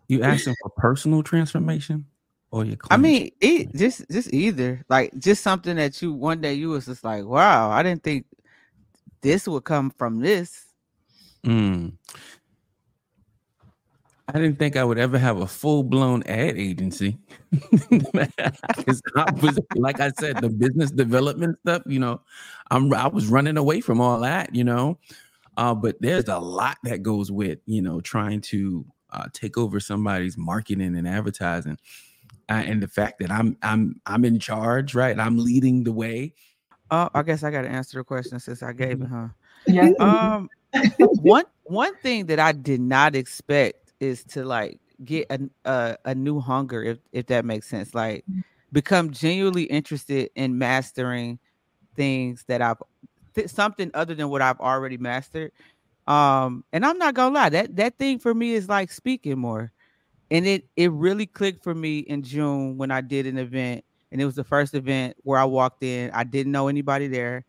[0.08, 2.06] you asking for personal transformation
[2.50, 6.54] or your I mean, it just just either like just something that you one day
[6.54, 8.26] you was just like, wow, I didn't think
[9.22, 10.66] this would come from this.
[11.44, 11.94] Mm.
[14.28, 17.18] I didn't think I would ever have a full blown ad agency.
[17.52, 22.20] I was, like I said, the business development stuff, you know,
[22.70, 24.98] I'm I was running away from all that, you know.
[25.56, 29.80] Uh, but there's a lot that goes with, you know, trying to uh, take over
[29.80, 31.78] somebody's marketing and advertising.
[32.48, 35.18] Uh, and the fact that I'm I'm I'm in charge, right?
[35.18, 36.34] I'm leading the way.
[36.90, 39.28] Oh, I guess I got to answer the question since I gave it, huh?
[39.66, 39.90] Yeah.
[39.98, 40.50] Um,
[40.98, 46.14] one one thing that I did not expect is to like get a, a, a
[46.14, 48.44] new hunger if if that makes sense like mm.
[48.72, 51.38] become genuinely interested in mastering
[51.96, 52.76] things that I've
[53.34, 55.52] th- something other than what I've already mastered
[56.06, 59.72] um and I'm not gonna lie that that thing for me is like speaking more
[60.30, 64.20] and it it really clicked for me in June when I did an event and
[64.20, 67.44] it was the first event where I walked in I didn't know anybody there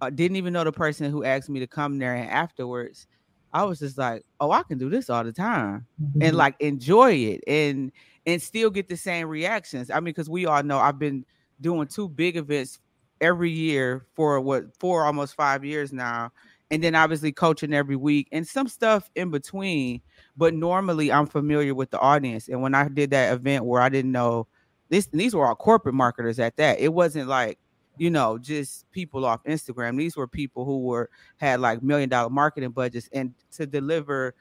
[0.00, 3.06] I didn't even know the person who asked me to come there and afterwards
[3.52, 6.22] I was just like, oh, I can do this all the time mm-hmm.
[6.22, 7.92] and like enjoy it and
[8.26, 9.90] and still get the same reactions.
[9.90, 11.24] I mean, because we all know I've been
[11.60, 12.78] doing two big events
[13.20, 16.30] every year for what four almost five years now.
[16.70, 20.00] And then obviously coaching every week and some stuff in between.
[20.36, 22.48] But normally I'm familiar with the audience.
[22.48, 24.46] And when I did that event where I didn't know
[24.88, 26.78] this, these were all corporate marketers at that.
[26.78, 27.58] It wasn't like,
[27.96, 29.96] you know, just people off Instagram.
[29.96, 34.34] These were people who were had like million dollar marketing budgets and to deliver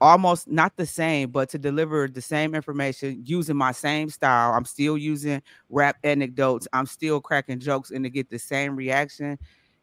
[0.00, 4.52] almost not the same, but to deliver the same information using my same style.
[4.52, 6.66] I'm still using rap anecdotes.
[6.72, 9.38] I'm still cracking jokes and to get the same reaction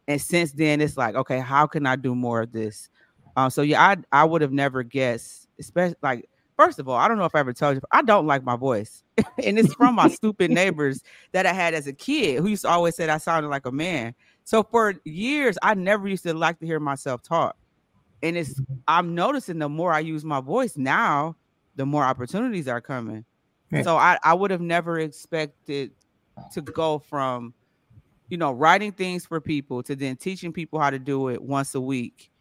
[0.08, 2.90] and since then it's like okay how can i do more of this?
[3.36, 7.08] Um so yeah i i would have never guessed especially like first of all i
[7.08, 9.04] don't know if i ever told you i don't like my voice.
[9.44, 12.70] And it's from my stupid neighbors that i had as a kid who used to
[12.70, 14.14] always say i sounded like a man.
[14.44, 17.56] So for years i never used to like to hear myself talk.
[18.24, 21.36] And it's i'm noticing the more i use my voice now
[21.76, 23.26] the more opportunities are coming.
[23.70, 23.84] Right.
[23.84, 25.92] so i i would have never expected
[26.54, 27.54] to go from
[28.30, 31.76] you know, writing things for people to then teaching people how to do it once
[31.76, 32.32] a week,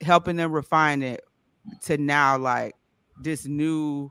[0.00, 1.24] helping them refine it
[1.82, 2.74] to now like
[3.20, 4.10] this new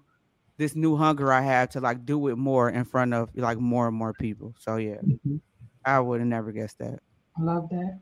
[0.58, 3.88] this new hunger I have to like do it more in front of like more
[3.88, 4.54] and more people.
[4.60, 5.38] So yeah, mm-hmm.
[5.86, 7.00] I would have never guessed that.
[7.38, 8.00] I love that.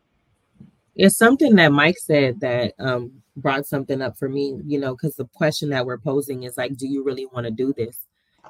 [0.96, 5.15] It's something that Mike said that um brought something up for me, you know, because
[5.15, 8.06] the question that we're posing is like, do you really want to do this?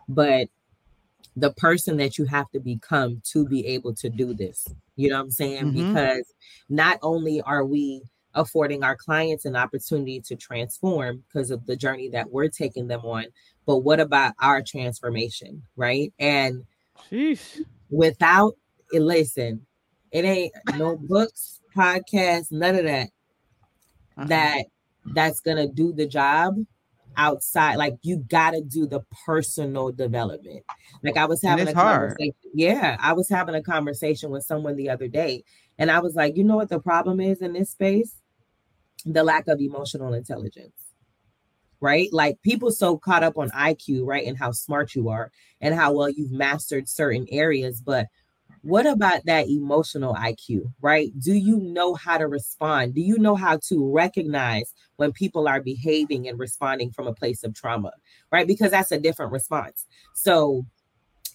[0.08, 0.48] But
[1.39, 4.67] the person that you have to become to be able to do this.
[4.95, 5.65] You know what I'm saying?
[5.65, 5.93] Mm-hmm.
[5.93, 6.34] Because
[6.69, 8.02] not only are we
[8.34, 13.02] affording our clients an opportunity to transform because of the journey that we're taking them
[13.02, 13.25] on,
[13.65, 16.12] but what about our transformation, right?
[16.19, 16.65] And
[17.10, 17.62] Sheesh.
[17.89, 18.56] without
[18.91, 19.65] it, listen,
[20.12, 23.10] it ain't no books, podcasts, none of that.
[24.17, 24.25] Uh-huh.
[24.28, 24.65] That
[25.13, 26.56] that's gonna do the job
[27.20, 30.64] outside like you got to do the personal development.
[31.04, 32.10] Like i was having a hard.
[32.10, 35.44] conversation yeah i was having a conversation with someone the other day
[35.78, 38.16] and i was like you know what the problem is in this space?
[39.06, 40.74] The lack of emotional intelligence.
[41.82, 42.10] Right?
[42.12, 45.94] Like people so caught up on iq right and how smart you are and how
[45.94, 48.08] well you've mastered certain areas but
[48.62, 51.12] what about that emotional IQ, right?
[51.19, 52.95] Do you know how to respond?
[52.95, 57.43] Do you know how to recognize when people are behaving and responding from a place
[57.43, 57.91] of trauma,
[58.32, 58.48] right?
[58.48, 59.86] Because that's a different response.
[60.13, 60.65] So,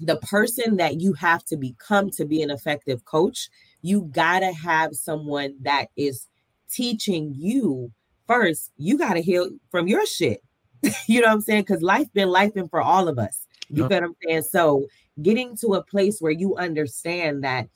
[0.00, 3.48] the person that you have to become to be an effective coach,
[3.80, 6.26] you got to have someone that is
[6.68, 7.92] teaching you
[8.26, 8.72] first.
[8.76, 10.42] You got to heal from your shit.
[11.06, 11.62] you know what I'm saying?
[11.62, 13.43] Because life been life been for all of us.
[13.76, 14.42] You know what I'm saying?
[14.42, 14.86] So
[15.22, 17.68] getting to a place where you understand that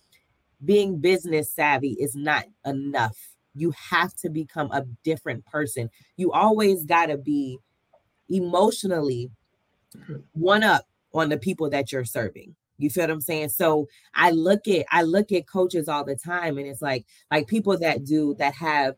[0.65, 3.17] being business savvy is not enough.
[3.55, 5.91] You have to become a different person.
[6.17, 7.59] You always got to be
[8.29, 9.31] emotionally
[10.33, 12.55] one up on the people that you're serving.
[12.79, 13.49] You feel what I'm saying?
[13.51, 17.49] So I look at I look at coaches all the time and it's like like
[17.49, 18.95] people that do that have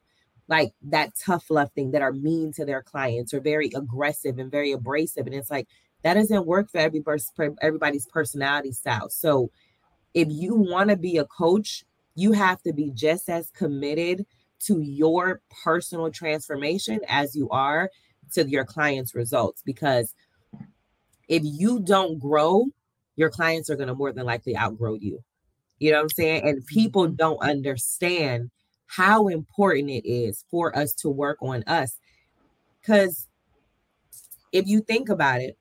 [0.49, 4.51] like that tough love thing that are mean to their clients or very aggressive and
[4.51, 5.67] very abrasive and it's like
[6.03, 9.09] that doesn't work for every person, everybody's personality style.
[9.11, 9.51] So
[10.15, 11.85] if you want to be a coach,
[12.15, 14.27] you have to be just as committed
[14.61, 17.91] to your personal transformation as you are
[18.33, 19.63] to your clients' results.
[19.63, 20.15] Because
[21.29, 22.67] if you don't grow,
[23.17, 25.23] your clients are going to more than likely outgrow you.
[25.79, 26.43] You know what I'm saying?
[26.49, 27.17] And people mm-hmm.
[27.17, 28.51] don't understand
[28.87, 31.97] how important it is for us to work on us.
[32.81, 33.29] Because
[34.53, 35.57] if you think about it,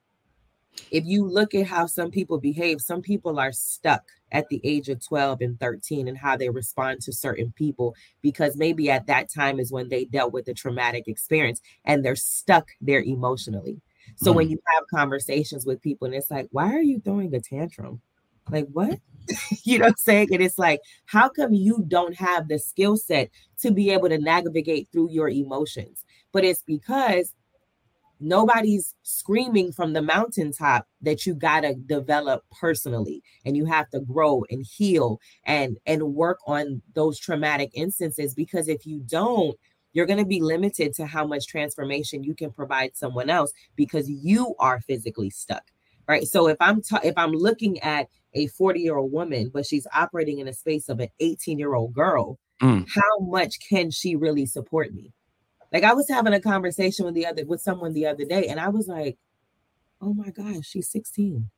[0.90, 4.88] if you look at how some people behave, some people are stuck at the age
[4.88, 9.32] of 12 and 13 and how they respond to certain people because maybe at that
[9.32, 13.80] time is when they dealt with a traumatic experience and they're stuck there emotionally.
[14.16, 14.36] So mm.
[14.36, 18.00] when you have conversations with people and it's like, why are you throwing a tantrum?
[18.50, 18.98] Like, what?
[19.64, 20.28] you know what I'm saying?
[20.32, 24.18] And it's like, how come you don't have the skill set to be able to
[24.18, 26.04] navigate through your emotions?
[26.32, 27.34] But it's because
[28.20, 34.00] nobody's screaming from the mountaintop that you got to develop personally and you have to
[34.00, 39.56] grow and heal and and work on those traumatic instances because if you don't
[39.92, 44.08] you're going to be limited to how much transformation you can provide someone else because
[44.08, 45.64] you are physically stuck
[46.06, 49.86] right so if i'm if i'm looking at a 40 year old woman but she's
[49.94, 52.86] operating in a space of an 18 year old girl mm.
[52.88, 55.12] how much can she really support me
[55.72, 58.58] like I was having a conversation with the other with someone the other day, and
[58.58, 59.18] I was like,
[60.00, 61.48] "Oh my gosh, she's 16."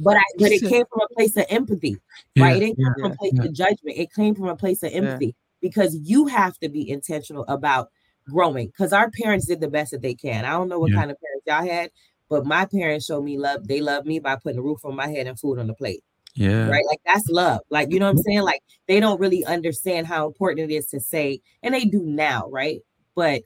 [0.00, 1.96] but I but it came from a place of empathy,
[2.34, 2.56] yeah, right?
[2.56, 3.44] It didn't yeah, come from a place yeah.
[3.44, 3.96] of judgment.
[3.96, 7.90] It came from a place of empathy because you have to be intentional about
[8.28, 8.68] growing.
[8.68, 10.44] Because our parents did the best that they can.
[10.44, 11.90] I don't know what kind of parents y'all had,
[12.28, 13.66] but my parents showed me love.
[13.66, 16.02] They love me by putting a roof on my head and food on the plate.
[16.36, 16.68] Yeah.
[16.68, 16.84] Right.
[16.86, 17.60] Like that's love.
[17.70, 18.42] Like, you know what I'm saying?
[18.42, 22.48] Like they don't really understand how important it is to say, and they do now,
[22.50, 22.80] right?
[23.14, 23.42] But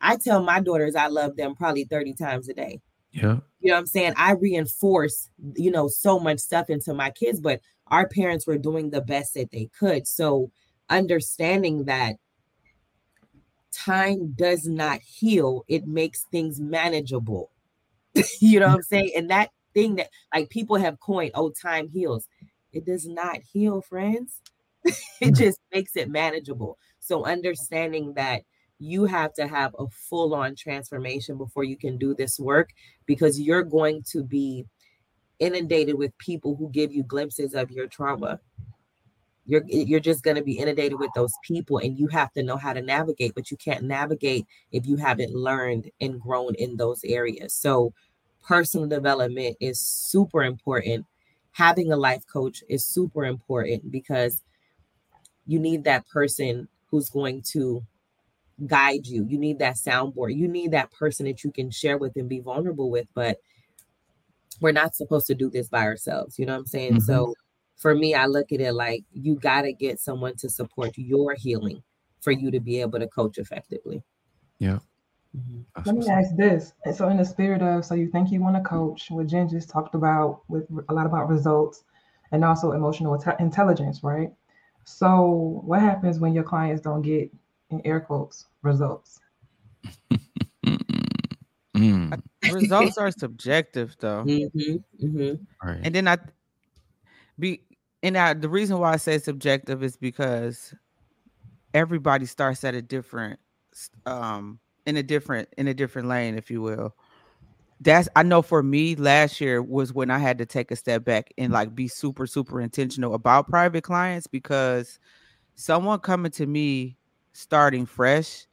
[0.00, 2.80] I tell my daughters I love them probably 30 times a day.
[3.12, 3.38] Yeah.
[3.60, 4.14] You know what I'm saying?
[4.16, 8.90] I reinforce, you know, so much stuff into my kids, but our parents were doing
[8.90, 10.06] the best that they could.
[10.06, 10.50] So
[10.90, 12.16] understanding that
[13.72, 17.50] time does not heal, it makes things manageable.
[18.40, 19.12] you know what I'm saying?
[19.16, 22.26] And that thing that like people have coined, oh, time heals.
[22.72, 24.40] It does not heal, friends.
[24.84, 25.36] it mm.
[25.36, 26.78] just makes it manageable.
[26.98, 28.42] So understanding that
[28.80, 32.70] you have to have a full on transformation before you can do this work
[33.06, 34.66] because you're going to be
[35.38, 38.40] inundated with people who give you glimpses of your trauma.
[39.46, 42.56] You're you're just going to be inundated with those people and you have to know
[42.56, 47.02] how to navigate, but you can't navigate if you haven't learned and grown in those
[47.04, 47.54] areas.
[47.54, 47.94] So
[48.48, 51.04] personal development is super important.
[51.52, 54.42] Having a life coach is super important because
[55.46, 57.82] you need that person who's going to
[58.66, 59.26] guide you.
[59.28, 60.34] You need that soundboard.
[60.34, 63.06] You need that person that you can share with and be vulnerable with.
[63.14, 63.38] But
[64.62, 66.38] we're not supposed to do this by ourselves.
[66.38, 66.92] You know what I'm saying?
[66.92, 67.12] Mm-hmm.
[67.12, 67.34] So
[67.76, 71.34] for me, I look at it like you got to get someone to support your
[71.34, 71.82] healing
[72.20, 74.02] for you to be able to coach effectively.
[74.58, 74.78] Yeah.
[75.36, 75.82] Mm-hmm.
[75.84, 76.72] Let me ask this.
[76.84, 79.48] And so, in the spirit of, so you think you want to coach, what Jen
[79.48, 81.84] just talked about with a lot about results
[82.32, 84.30] and also emotional intelligence, right?
[84.84, 87.30] So, what happens when your clients don't get
[87.70, 89.20] in air quotes results.
[91.76, 92.22] mm.
[92.52, 94.24] Results are subjective, though.
[94.24, 95.68] Mm-hmm, mm-hmm.
[95.68, 95.80] Right.
[95.82, 96.16] And then I
[97.38, 97.62] be
[98.02, 100.72] and I, the reason why I say subjective is because
[101.74, 103.38] everybody starts at a different
[104.06, 106.96] um in a different in a different lane, if you will.
[107.80, 111.04] That's I know for me last year was when I had to take a step
[111.04, 114.98] back and like be super super intentional about private clients because
[115.54, 116.96] someone coming to me
[117.32, 118.46] starting fresh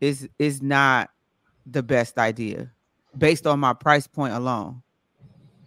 [0.00, 1.10] is is not
[1.66, 2.70] the best idea
[3.18, 4.82] based on my price point alone.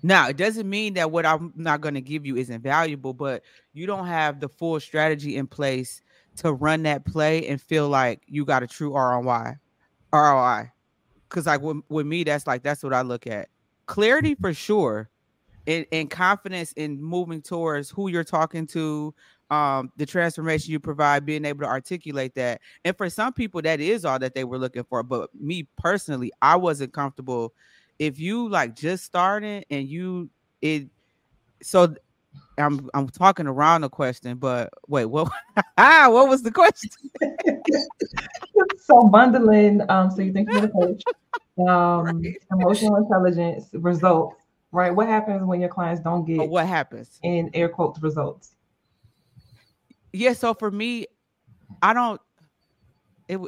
[0.01, 3.43] Now, it doesn't mean that what I'm not going to give you isn't valuable, but
[3.74, 6.01] you don't have the full strategy in place
[6.38, 9.55] to run that play and feel like you got a true ROI.
[10.16, 10.72] ROI.
[11.30, 13.49] Cause like with, with me, that's like that's what I look at.
[13.86, 15.09] Clarity for sure.
[15.68, 19.13] And, and confidence in moving towards who you're talking to,
[19.51, 23.80] um the transformation you provide being able to articulate that and for some people that
[23.80, 27.53] is all that they were looking for but me personally i wasn't comfortable
[27.99, 30.30] if you like just starting and you
[30.61, 30.88] it
[31.61, 31.93] so
[32.57, 35.31] i'm i'm talking around the question but wait what
[35.77, 36.89] ah what was the question
[38.77, 41.03] so bundling um so you think you're a coach
[41.59, 41.65] um
[42.21, 42.38] right.
[42.51, 44.36] emotional intelligence results
[44.71, 48.55] right what happens when your clients don't get what happens in air quotes results
[50.15, 51.07] yeah, so for me,
[51.81, 52.21] I don't.
[53.27, 53.39] It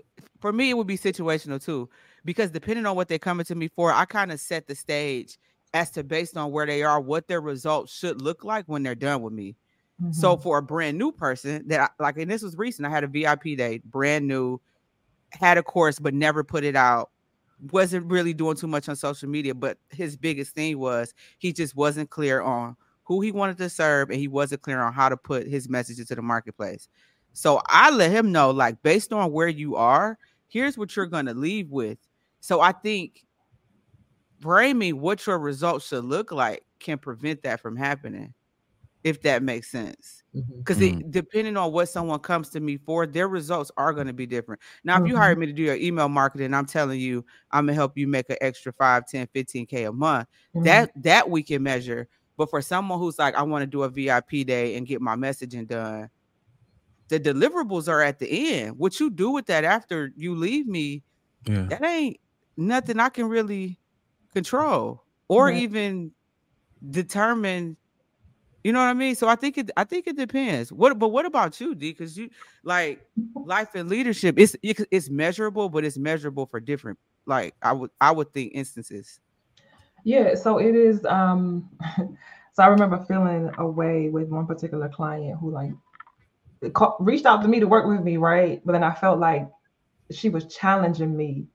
[0.41, 1.89] for me it would be situational too,
[2.25, 5.38] because depending on what they're coming to me for, I kind of set the stage
[5.74, 8.95] as to based on where they are, what their results should look like when they're
[8.95, 9.55] done with me.
[10.01, 10.11] Mm-hmm.
[10.11, 13.03] So for a brand new person that I, like, and this was recent, I had
[13.03, 14.61] a VIP day, brand new,
[15.32, 17.09] had a course but never put it out.
[17.72, 21.76] Wasn't really doing too much on social media, but his biggest thing was he just
[21.76, 25.15] wasn't clear on who he wanted to serve, and he wasn't clear on how to
[25.15, 26.89] put his message into the marketplace.
[27.32, 30.18] So I let him know, like, based on where you are,
[30.49, 31.97] here's what you're going to leave with.
[32.41, 33.26] So I think
[34.39, 38.33] framing what your results should look like can prevent that from happening,
[39.03, 40.23] if that makes sense.
[40.33, 40.99] Because mm-hmm.
[40.99, 41.11] mm-hmm.
[41.11, 44.61] depending on what someone comes to me for, their results are going to be different.
[44.83, 45.05] Now, mm-hmm.
[45.05, 45.41] if you hire mm-hmm.
[45.41, 48.38] me to do your email marketing, I'm telling you, I'm gonna help you make an
[48.41, 50.27] extra 5, 10, 15k a month.
[50.55, 50.65] Mm-hmm.
[50.65, 52.07] That that we can measure.
[52.38, 55.15] But for someone who's like, I want to do a VIP day and get my
[55.15, 56.09] messaging done,
[57.07, 58.77] the deliverables are at the end.
[58.77, 61.01] What you do with that after you leave me,
[61.47, 61.63] yeah.
[61.63, 62.19] that ain't
[62.55, 63.79] nothing I can really
[64.34, 65.59] control or yeah.
[65.59, 66.11] even
[66.89, 67.78] determine.
[68.63, 69.15] You know what I mean?
[69.15, 69.71] So I think it.
[69.78, 70.71] I think it depends.
[70.71, 70.99] What?
[70.99, 71.91] But what about you, D?
[71.91, 72.30] Because you
[72.63, 73.05] like
[73.36, 74.38] life and leadership.
[74.38, 76.99] It's it's measurable, but it's measurable for different.
[77.25, 79.19] Like I would I would think instances.
[80.03, 81.05] Yeah, so it is.
[81.05, 81.69] Um,
[82.53, 85.71] so I remember feeling away with one particular client who like
[86.99, 88.61] reached out to me to work with me, right?
[88.65, 89.47] But then I felt like
[90.11, 91.47] she was challenging me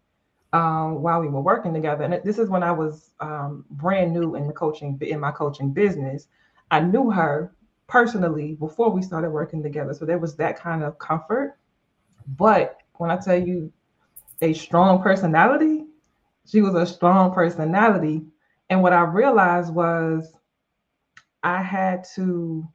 [0.52, 2.04] um, while we were working together.
[2.04, 5.72] And this is when I was um, brand new in the coaching in my coaching
[5.72, 6.28] business.
[6.70, 7.52] I knew her
[7.86, 11.58] personally before we started working together, so there was that kind of comfort.
[12.36, 13.72] But when I tell you
[14.40, 15.84] a strong personality,
[16.46, 18.22] she was a strong personality
[18.72, 20.32] and what I realized was
[21.42, 22.66] I had to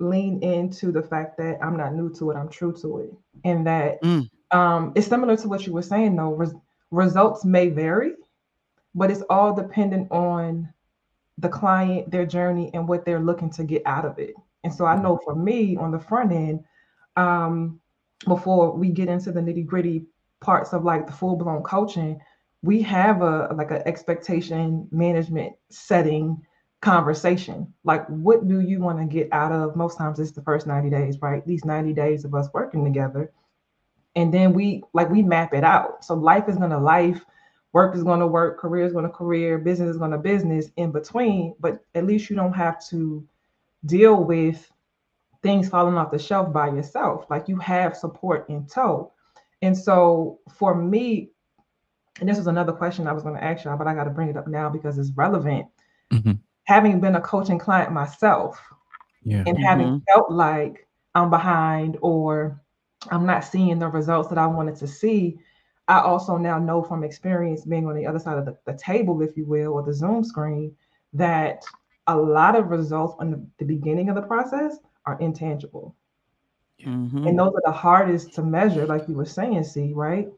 [0.00, 3.12] lean into the fact that I'm not new to it, I'm true to it.
[3.44, 4.28] And that mm.
[4.50, 6.32] um, it's similar to what you were saying, though.
[6.32, 6.56] Res-
[6.90, 8.14] results may vary,
[8.94, 10.72] but it's all dependent on
[11.38, 14.34] the client, their journey, and what they're looking to get out of it.
[14.62, 16.64] And so I know for me on the front end,
[17.16, 17.80] um,
[18.26, 20.06] before we get into the nitty gritty
[20.40, 22.20] parts of like the full blown coaching,
[22.62, 26.40] we have a like an expectation management setting
[26.80, 27.72] conversation.
[27.82, 29.74] Like, what do you want to get out of?
[29.74, 31.44] Most times it's the first 90 days, right?
[31.46, 33.32] These 90 days of us working together.
[34.16, 36.04] And then we like we map it out.
[36.04, 37.24] So life is gonna life,
[37.72, 41.54] work is gonna work, career is gonna career, business is gonna business in between.
[41.58, 43.26] But at least you don't have to
[43.86, 44.70] deal with
[45.42, 47.26] things falling off the shelf by yourself.
[47.28, 49.12] Like you have support in tow.
[49.62, 51.30] And so for me,
[52.20, 54.10] and this is another question I was going to ask you, but I got to
[54.10, 55.66] bring it up now because it's relevant.
[56.12, 56.32] Mm-hmm.
[56.64, 58.58] Having been a coaching client myself
[59.22, 59.38] yeah.
[59.38, 59.62] and mm-hmm.
[59.62, 62.60] having felt like I'm behind or
[63.10, 65.38] I'm not seeing the results that I wanted to see,
[65.88, 69.20] I also now know from experience being on the other side of the, the table,
[69.22, 70.74] if you will, or the Zoom screen,
[71.12, 71.64] that
[72.06, 75.94] a lot of results on the, the beginning of the process are intangible.
[76.84, 77.26] Mm-hmm.
[77.26, 80.28] And those are the hardest to measure, like you were saying, see, right?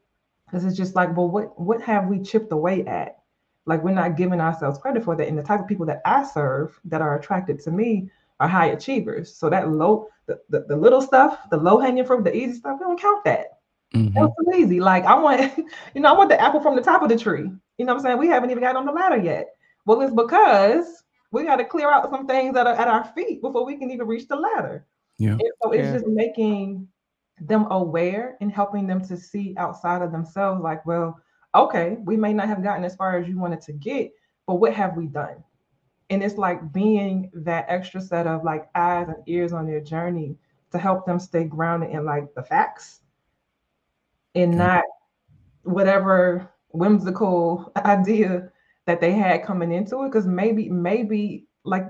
[0.45, 3.19] Because it's just like, well, what what have we chipped away at?
[3.65, 5.27] Like we're not giving ourselves credit for that.
[5.27, 8.11] And the type of people that I serve that are attracted to me
[8.41, 9.37] are high achievers.
[9.37, 12.79] So that low, the, the, the little stuff, the low hanging fruit, the easy stuff,
[12.81, 13.59] we don't count that.
[13.95, 14.15] Mm-hmm.
[14.15, 14.81] That's too easy.
[14.81, 15.57] Like I want,
[15.95, 17.51] you know, I want the apple from the top of the tree.
[17.79, 18.19] You know what I'm saying?
[18.19, 19.49] We haven't even got on the ladder yet.
[19.85, 23.41] Well, it's because we got to clear out some things that are at our feet
[23.43, 24.87] before we can even reach the ladder.
[25.19, 25.33] Yeah.
[25.33, 25.93] And so it's yeah.
[25.93, 26.89] just making
[27.41, 31.21] them aware and helping them to see outside of themselves like, well,
[31.55, 34.11] okay, we may not have gotten as far as you wanted to get,
[34.47, 35.37] but what have we done?
[36.11, 40.37] And it's like being that extra set of like eyes and ears on their journey
[40.73, 43.01] to help them stay grounded in like the facts
[44.35, 44.59] and mm.
[44.59, 44.85] not
[45.63, 48.51] whatever whimsical idea
[48.87, 50.09] that they had coming into it.
[50.09, 51.87] Because maybe maybe like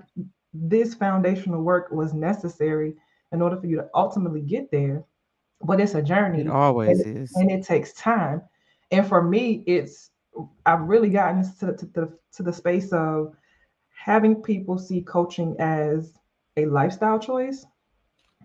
[0.54, 2.94] this foundational work was necessary
[3.32, 5.04] in order for you to ultimately get there
[5.62, 7.34] but it's a journey it always and, is.
[7.36, 8.42] and it takes time.
[8.90, 10.10] And for me it's
[10.66, 13.34] i've really gotten to, to, to, to the space of
[13.97, 16.12] having people see coaching as
[16.57, 17.66] a lifestyle choice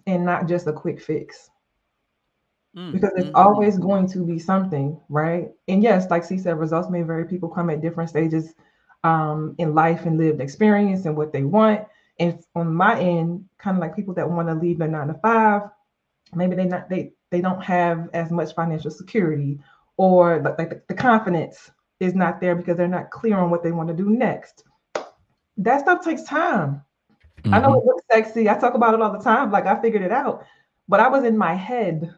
[0.07, 1.51] and not just a quick fix
[2.75, 3.35] Mm, because it's mm-hmm.
[3.35, 5.49] always going to be something, right?
[5.67, 7.25] And yes, like C said, results may vary.
[7.25, 8.53] People come at different stages
[9.03, 11.85] um, in life and lived experience and what they want.
[12.19, 15.15] And on my end, kind of like people that want to leave their nine to
[15.15, 15.63] five,
[16.33, 19.59] maybe they not they they don't have as much financial security
[19.97, 23.63] or like, like the, the confidence is not there because they're not clear on what
[23.63, 24.63] they want to do next.
[25.63, 26.81] That stuff takes time.
[27.43, 27.53] Mm-hmm.
[27.53, 27.77] I know mm-hmm.
[27.77, 28.49] it looks sexy.
[28.49, 29.51] I talk about it all the time.
[29.51, 30.45] Like I figured it out,
[30.87, 32.13] but I was in my head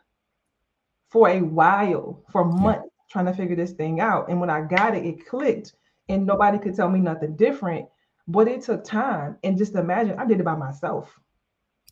[1.09, 4.29] for a while, for months, trying to figure this thing out.
[4.29, 5.73] And when I got it, it clicked,
[6.09, 7.87] and nobody could tell me nothing different.
[8.27, 9.37] But it took time.
[9.43, 11.19] And just imagine, I did it by myself.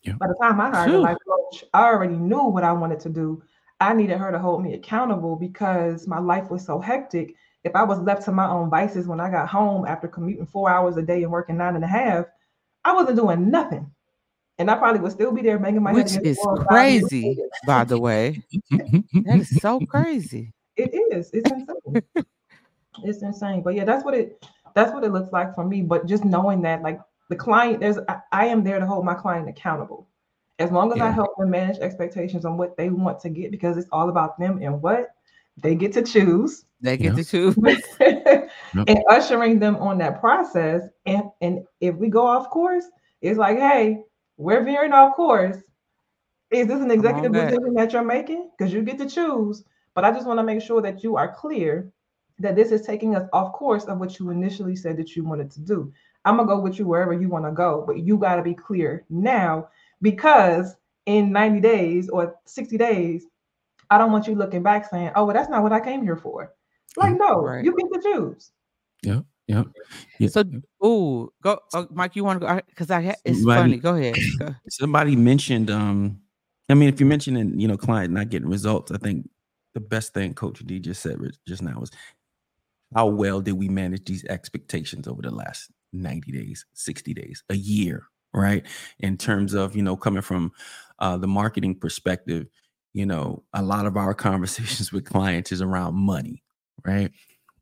[0.04, 0.14] Yeah.
[0.14, 3.10] By the time I hired a life coach, I already knew what I wanted to
[3.10, 3.44] do.
[3.80, 7.36] I needed her to hold me accountable because my life was so hectic.
[7.64, 10.70] If I was left to my own vices when I got home after commuting four
[10.70, 12.26] hours a day and working nine and a half,
[12.84, 13.92] I wasn't doing nothing
[14.62, 17.36] and I probably would still be there making my which is crazy,
[17.66, 18.44] by the way.
[18.72, 20.54] that is so crazy.
[20.78, 21.32] It is.
[21.34, 22.26] It's insane.
[23.04, 23.64] it's insane.
[23.64, 24.46] But yeah, that's what it
[24.76, 25.82] that's what it looks like for me.
[25.82, 29.16] But just knowing that, like the client, there's I, I am there to hold my
[29.16, 30.08] client accountable.
[30.60, 31.08] As long as yeah.
[31.08, 34.38] I help them manage expectations on what they want to get, because it's all about
[34.38, 35.16] them and what
[35.58, 36.66] they get to choose.
[36.82, 37.24] They get yeah.
[37.24, 37.58] to choose.
[38.88, 40.84] and ushering them on that process.
[41.06, 42.86] And and if we go off course,
[43.22, 44.04] it's like, hey,
[44.38, 45.58] we're veering off course.
[46.50, 48.50] Is this an executive decision that you're making?
[48.58, 49.64] Because you get to choose.
[49.94, 51.92] But I just want to make sure that you are clear
[52.40, 55.52] that this is taking us off course of what you initially said that you wanted
[55.52, 55.94] to do.
[56.26, 58.54] I'm gonna go with you wherever you want to go, but you got to be
[58.54, 59.70] clear now
[60.02, 60.76] because
[61.06, 63.26] in 90 days or 60 days,
[63.92, 66.16] I don't want you looking back saying, "Oh, well, that's not what I came here
[66.16, 66.54] for."
[66.98, 67.64] Like, no, right.
[67.64, 68.52] you get to choose.
[69.04, 69.20] Yeah.
[69.48, 69.64] Yeah.
[70.18, 70.30] yeah.
[70.30, 70.44] So,
[70.82, 72.16] oh, go, uh, Mike.
[72.16, 72.62] You want to go?
[72.68, 73.78] Because I, ha- it's somebody, funny.
[73.78, 74.16] Go ahead.
[74.40, 74.56] Go.
[74.70, 75.70] Somebody mentioned.
[75.70, 76.22] Um,
[76.70, 79.30] I mean, if you're mentioning, you know, client not getting results, I think
[79.74, 81.92] the best thing Coach D just said just now was
[82.94, 87.56] how well did we manage these expectations over the last 90 days, 60 days, a
[87.56, 88.66] year, right?
[89.00, 90.52] In terms of, you know, coming from
[91.00, 92.48] uh, the marketing perspective,
[92.94, 96.44] you know, a lot of our conversations with clients is around money,
[96.86, 97.12] right?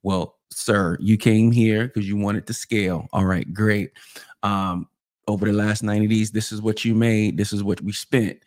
[0.03, 3.07] Well, sir, you came here because you wanted to scale.
[3.13, 3.91] All right, great.
[4.43, 4.87] Um,
[5.27, 8.39] over the last 90 days, this is what you made, this is what we spent.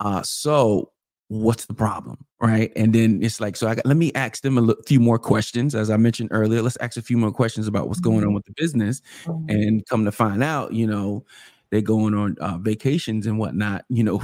[0.00, 0.90] Uh, so
[1.28, 4.58] what's the problem right and then it's like so i got let me ask them
[4.58, 7.88] a few more questions as i mentioned earlier let's ask a few more questions about
[7.88, 8.34] what's going on mm-hmm.
[8.34, 9.50] with the business mm-hmm.
[9.50, 11.24] and come to find out you know
[11.70, 14.22] they're going on uh, vacations and whatnot, you know,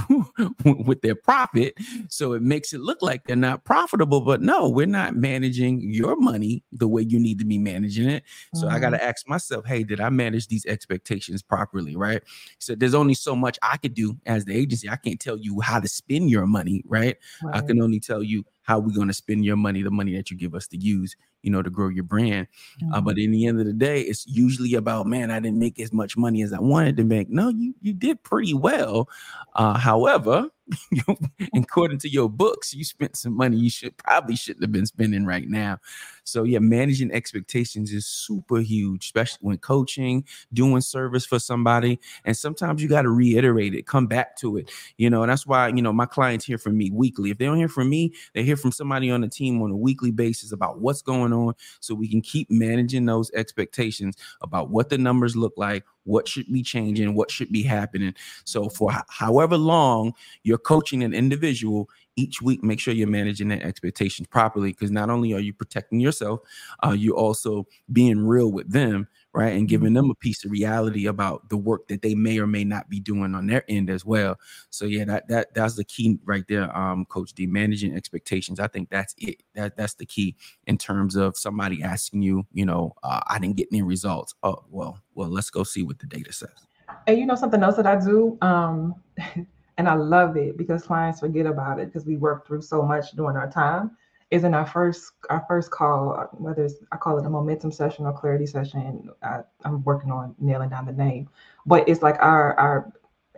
[0.85, 1.75] with their profit.
[2.09, 4.21] So it makes it look like they're not profitable.
[4.21, 8.23] But no, we're not managing your money the way you need to be managing it.
[8.53, 8.75] So mm-hmm.
[8.75, 11.95] I got to ask myself, hey, did I manage these expectations properly?
[11.95, 12.23] Right.
[12.59, 14.89] So there's only so much I could do as the agency.
[14.89, 16.83] I can't tell you how to spend your money.
[16.85, 17.17] Right.
[17.43, 17.55] right.
[17.55, 20.31] I can only tell you how we're going to spend your money, the money that
[20.31, 22.47] you give us to use, you know, to grow your brand.
[22.81, 22.93] Mm-hmm.
[22.93, 25.79] Uh, but in the end of the day, it's usually about, man, I didn't make
[25.79, 27.29] as much money as I wanted to make.
[27.29, 29.09] No, you you did pretty well.
[29.55, 30.49] Uh, however,
[31.55, 35.25] according to your books, you spent some money you should probably shouldn't have been spending
[35.25, 35.77] right now.
[36.23, 41.99] So yeah, managing expectations is super huge, especially when coaching, doing service for somebody.
[42.23, 44.71] And sometimes you got to reiterate it, come back to it.
[44.97, 47.31] You know, and that's why you know my clients hear from me weekly.
[47.31, 49.77] If they don't hear from me, they hear from somebody on the team on a
[49.77, 54.89] weekly basis about what's going on, so we can keep managing those expectations about what
[54.89, 58.13] the numbers look like, what should be changing, what should be happening.
[58.45, 60.13] So for h- however long
[60.43, 65.09] you're coaching an individual each week, make sure you're managing their expectations properly because not
[65.09, 66.41] only are you protecting yourself,
[66.85, 71.07] uh, you're also being real with them, right, and giving them a piece of reality
[71.07, 74.05] about the work that they may or may not be doing on their end as
[74.05, 74.39] well.
[74.69, 77.47] So yeah, that that that's the key right there, um, Coach D.
[77.47, 78.59] Managing expectations.
[78.59, 79.41] I think that's it.
[79.55, 80.35] That that's the key
[80.67, 84.35] in terms of somebody asking you, you know, uh, I didn't get any results.
[84.43, 86.67] Oh well, well, let's go see what the data says.
[87.07, 88.95] And you know something else that I do, um,
[89.77, 93.11] and I love it because clients forget about it because we work through so much
[93.11, 93.91] during our time.
[94.31, 98.05] Is in our first our first call, whether it's I call it a momentum session
[98.05, 99.09] or clarity session.
[99.21, 101.29] I, I'm working on nailing down the name,
[101.65, 102.91] but it's like our our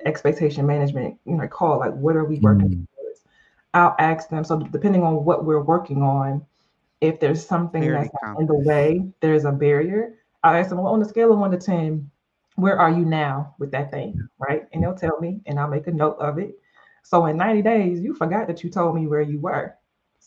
[0.05, 2.88] expectation management, you know, call like what are we working mm.
[2.95, 3.21] towards?
[3.73, 4.43] I'll ask them.
[4.43, 6.45] So depending on what we're working on,
[7.01, 10.15] if there's something Very that's in the way, there's a barrier.
[10.43, 12.09] I ask them, well, on a scale of one to 10,
[12.55, 14.27] where are you now with that thing?
[14.38, 14.65] Right.
[14.71, 16.57] And they'll tell me, and I'll make a note of it.
[17.03, 19.75] So in 90 days, you forgot that you told me where you were.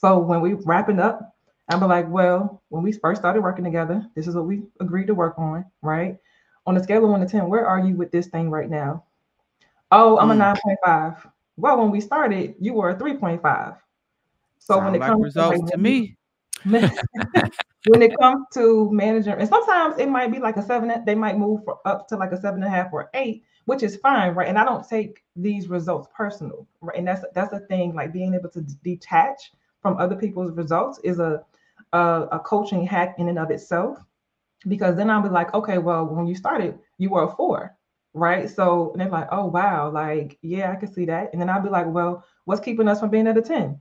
[0.01, 1.35] So when we wrapping up,
[1.69, 5.15] I'm like, well, when we first started working together, this is what we agreed to
[5.15, 6.17] work on, right?
[6.67, 9.05] On a scale of one to 10, where are you with this thing right now?
[9.91, 10.55] Oh, I'm mm.
[10.55, 11.31] a 9.5.
[11.57, 13.77] Well, when we started, you were a 3.5.
[14.59, 16.17] So Sound when it like comes results to, like, to me,
[16.65, 21.39] when it comes to manager, and sometimes it might be like a seven, they might
[21.39, 24.35] move for up to like a seven and a half or eight, which is fine,
[24.35, 24.49] right?
[24.49, 26.99] And I don't take these results personal, right?
[26.99, 29.53] And that's that's a thing, like being able to detach
[29.83, 31.45] from other people's results is a
[31.93, 33.99] a, a coaching hack in and of itself.
[34.67, 37.77] Because then I'll be like, okay, well, when you started, you were a four,
[38.13, 38.51] right?
[38.51, 41.31] So and they're like, oh wow, like yeah, I can see that.
[41.33, 43.79] And then I'll be like, well, what's keeping us from being at a 10?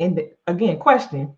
[0.00, 1.34] And again, question,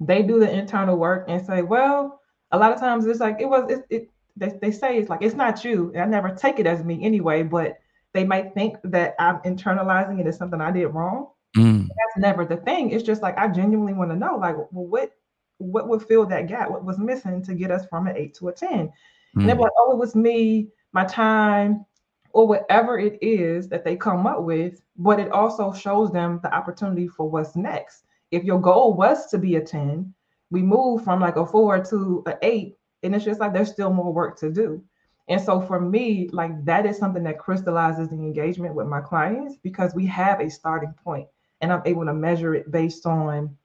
[0.00, 3.48] they do the internal work and say, well, a lot of times it's like it
[3.48, 5.92] was it, it they, they say it's like it's not you.
[5.94, 7.78] And I never take it as me anyway, but
[8.12, 11.28] they might think that I'm internalizing it as something I did wrong.
[11.56, 11.88] Mm.
[11.88, 12.90] That's never the thing.
[12.90, 15.12] It's just like I genuinely want to know, like, well, what
[15.58, 16.70] what would fill that gap?
[16.70, 18.70] What was missing to get us from an eight to a 10?
[18.78, 18.90] Mm.
[19.34, 21.86] And they're like, oh, it was me, my time,
[22.32, 24.82] or whatever it is that they come up with.
[24.98, 29.38] But it also shows them the opportunity for what's next if your goal was to
[29.38, 30.12] be a 10,
[30.50, 33.92] we move from like a four to an eight, and it's just like there's still
[33.92, 34.82] more work to do.
[35.28, 39.56] And so for me, like that is something that crystallizes the engagement with my clients
[39.56, 41.26] because we have a starting point
[41.60, 43.56] and I'm able to measure it based on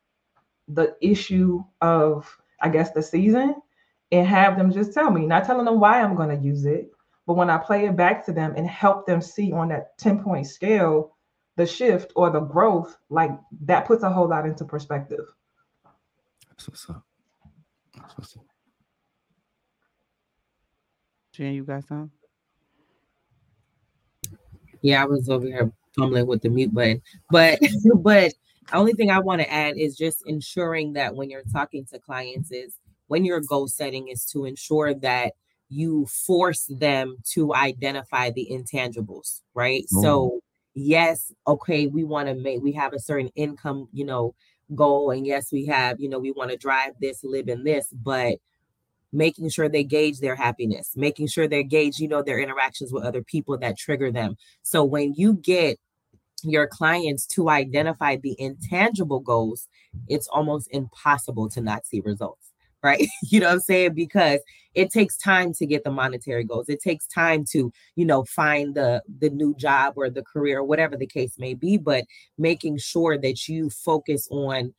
[0.67, 3.55] the issue of, I guess, the season
[4.11, 6.91] and have them just tell me, not telling them why I'm going to use it,
[7.27, 10.23] but when I play it back to them and help them see on that 10
[10.23, 11.15] point scale
[11.55, 13.31] the shift or the growth, like
[13.61, 15.25] that puts a whole lot into perspective.
[16.49, 17.03] That's what's up.
[17.95, 18.45] That's what's up.
[21.33, 22.11] Jen, you got some?
[24.81, 27.01] Yeah, I was over here fumbling with the mute button.
[27.29, 27.59] But
[27.95, 28.33] but
[28.69, 31.99] the only thing I want to add is just ensuring that when you're talking to
[31.99, 32.77] clients is
[33.07, 35.33] when your goal setting is to ensure that
[35.69, 39.83] you force them to identify the intangibles, right?
[39.93, 40.01] Mm.
[40.01, 40.41] So
[40.73, 44.35] yes, okay, we want to make, we have a certain income, you know,
[44.75, 45.11] goal.
[45.11, 48.35] And yes, we have, you know, we want to drive this, live in this, but
[49.13, 53.03] making sure they gauge their happiness, making sure they gauge, you know, their interactions with
[53.03, 54.35] other people that trigger them.
[54.61, 55.77] So when you get
[56.43, 59.67] your clients to identify the intangible goals,
[60.07, 62.51] it's almost impossible to not see results.
[62.83, 63.07] right?
[63.29, 63.93] you know what I'm saying?
[63.93, 64.39] Because
[64.73, 66.67] it takes time to get the monetary goals.
[66.67, 70.63] It takes time to, you know, find the the new job or the career, or
[70.63, 72.05] whatever the case may be, but
[72.39, 74.73] making sure that you focus on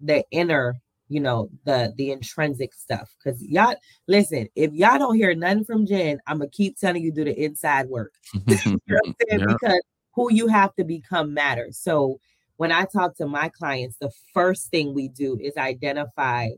[0.00, 0.76] the inner
[1.12, 3.14] you know the the intrinsic stuff.
[3.18, 3.74] Because y'all
[4.08, 7.44] listen if y'all don't hear nothing from jen i'm gonna keep telling you do the
[7.44, 8.14] inside work.
[8.56, 9.46] You know yeah.
[9.46, 9.82] because
[10.14, 11.78] who you have to become matters.
[11.78, 12.20] So
[12.56, 16.48] when i talk to my clients the first thing we do is identify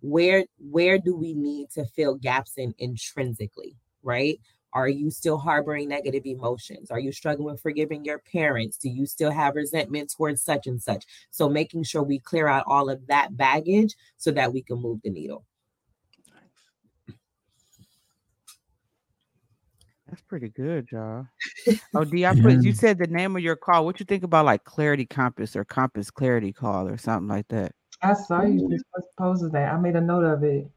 [0.00, 4.38] where where do we need to fill gaps in intrinsically right
[4.76, 6.90] are you still harboring negative emotions?
[6.90, 8.76] Are you struggling with forgiving your parents?
[8.76, 11.06] Do you still have resentment towards such and such?
[11.30, 15.00] So, making sure we clear out all of that baggage so that we can move
[15.02, 15.46] the needle.
[20.06, 21.26] That's pretty good, y'all.
[21.94, 23.86] Oh, D, I put you said the name of your call.
[23.86, 27.72] What you think about like Clarity Compass or Compass Clarity Call or something like that?
[28.02, 28.84] I saw you just
[29.16, 29.72] posted that.
[29.72, 30.68] I made a note of it.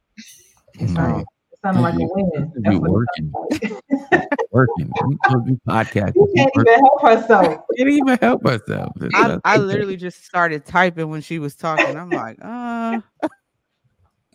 [0.76, 1.26] It's no
[1.64, 2.54] sounded like a win.
[2.56, 3.32] That's working.
[4.52, 4.92] working.
[5.08, 6.16] We podcast.
[6.16, 7.64] You can't even help herself.
[7.78, 8.94] Can't even help herself.
[9.14, 11.98] I, I literally just started typing when she was talking.
[11.98, 13.00] I'm like, uh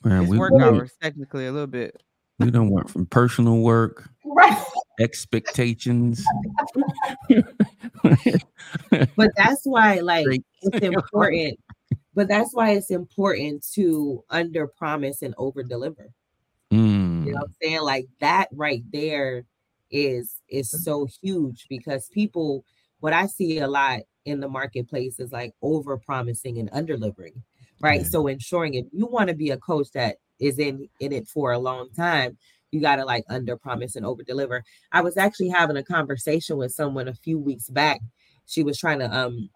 [0.04, 2.02] Man, it's we, work hours technically a little bit.
[2.38, 4.62] We don't work from personal work, right?
[5.00, 6.22] Expectations.
[9.16, 10.26] but that's why, like,
[10.62, 11.58] it's important.
[12.14, 16.12] But that's why it's important to under promise and over deliver.
[16.72, 17.03] Mm.
[17.34, 17.82] Know what I'm saying?
[17.82, 19.44] Like that right there
[19.90, 20.78] is is mm.
[20.78, 22.64] so huge because people
[23.00, 27.42] what I see a lot in the marketplace is like over promising and under delivering.
[27.80, 28.00] Right.
[28.00, 28.06] Yeah.
[28.06, 31.52] So ensuring if you want to be a coach that is in in it for
[31.52, 32.38] a long time,
[32.70, 34.64] you got to like under promise and over deliver.
[34.92, 38.00] I was actually having a conversation with someone a few weeks back.
[38.46, 39.50] She was trying to um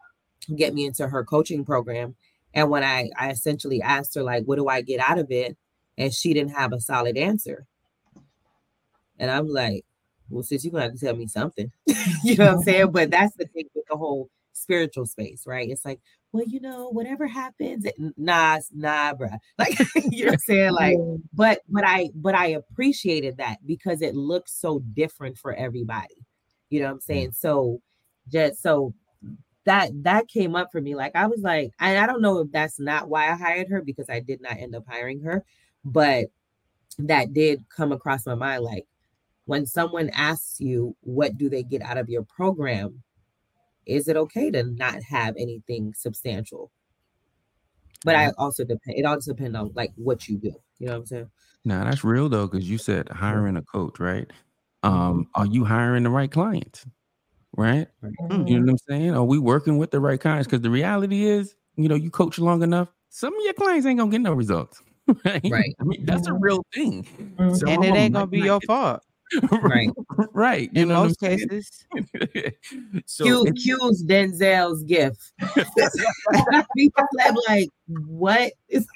[0.57, 2.15] get me into her coaching program.
[2.55, 5.57] And when I, I essentially asked her, like, what do I get out of it?
[5.99, 7.67] and she didn't have a solid answer.
[9.19, 9.85] And I'm like,
[10.31, 11.71] well, sis, you're gonna have to tell me something.
[12.25, 12.93] you know what I'm saying?
[12.93, 15.69] But that's the thing with the whole spiritual space, right?
[15.69, 16.01] It's like,
[16.33, 19.39] well, you know, whatever happens, nah, nah, bruh.
[19.59, 19.79] Like,
[20.11, 20.73] you know what I'm saying?
[20.73, 20.99] Like,
[21.33, 26.27] but but I but I appreciated that because it looks so different for everybody.
[26.71, 27.33] You know what I'm saying?
[27.33, 27.81] So
[28.31, 28.93] just so
[29.65, 30.95] that that came up for me.
[30.95, 33.83] Like I was like, I, I don't know if that's not why I hired her
[33.83, 35.45] because I did not end up hiring her,
[35.85, 36.27] but
[36.99, 38.87] that did come across my mind like
[39.49, 43.03] when someone asks you what do they get out of your program
[43.87, 46.71] is it okay to not have anything substantial
[48.05, 50.99] but i also depend it also depends on like what you do you know what
[50.99, 51.31] i'm saying
[51.65, 54.31] now that's real though because you said hiring a coach right
[54.83, 56.85] um are you hiring the right clients
[57.57, 58.47] right mm-hmm.
[58.47, 61.25] you know what i'm saying are we working with the right clients because the reality
[61.25, 64.35] is you know you coach long enough some of your clients ain't gonna get no
[64.35, 64.83] results
[65.25, 65.41] right?
[65.51, 65.75] Right.
[65.81, 67.03] I mean, that's a real thing.
[67.03, 67.55] Mm-hmm.
[67.55, 69.01] So and it ain't gonna be your fault.
[69.63, 69.91] Right.
[70.33, 70.71] right.
[70.73, 71.85] You In most cases.
[73.07, 75.33] so Q, Q's Denzel's gift.
[76.77, 77.05] People
[77.49, 77.69] like,
[78.07, 78.87] what is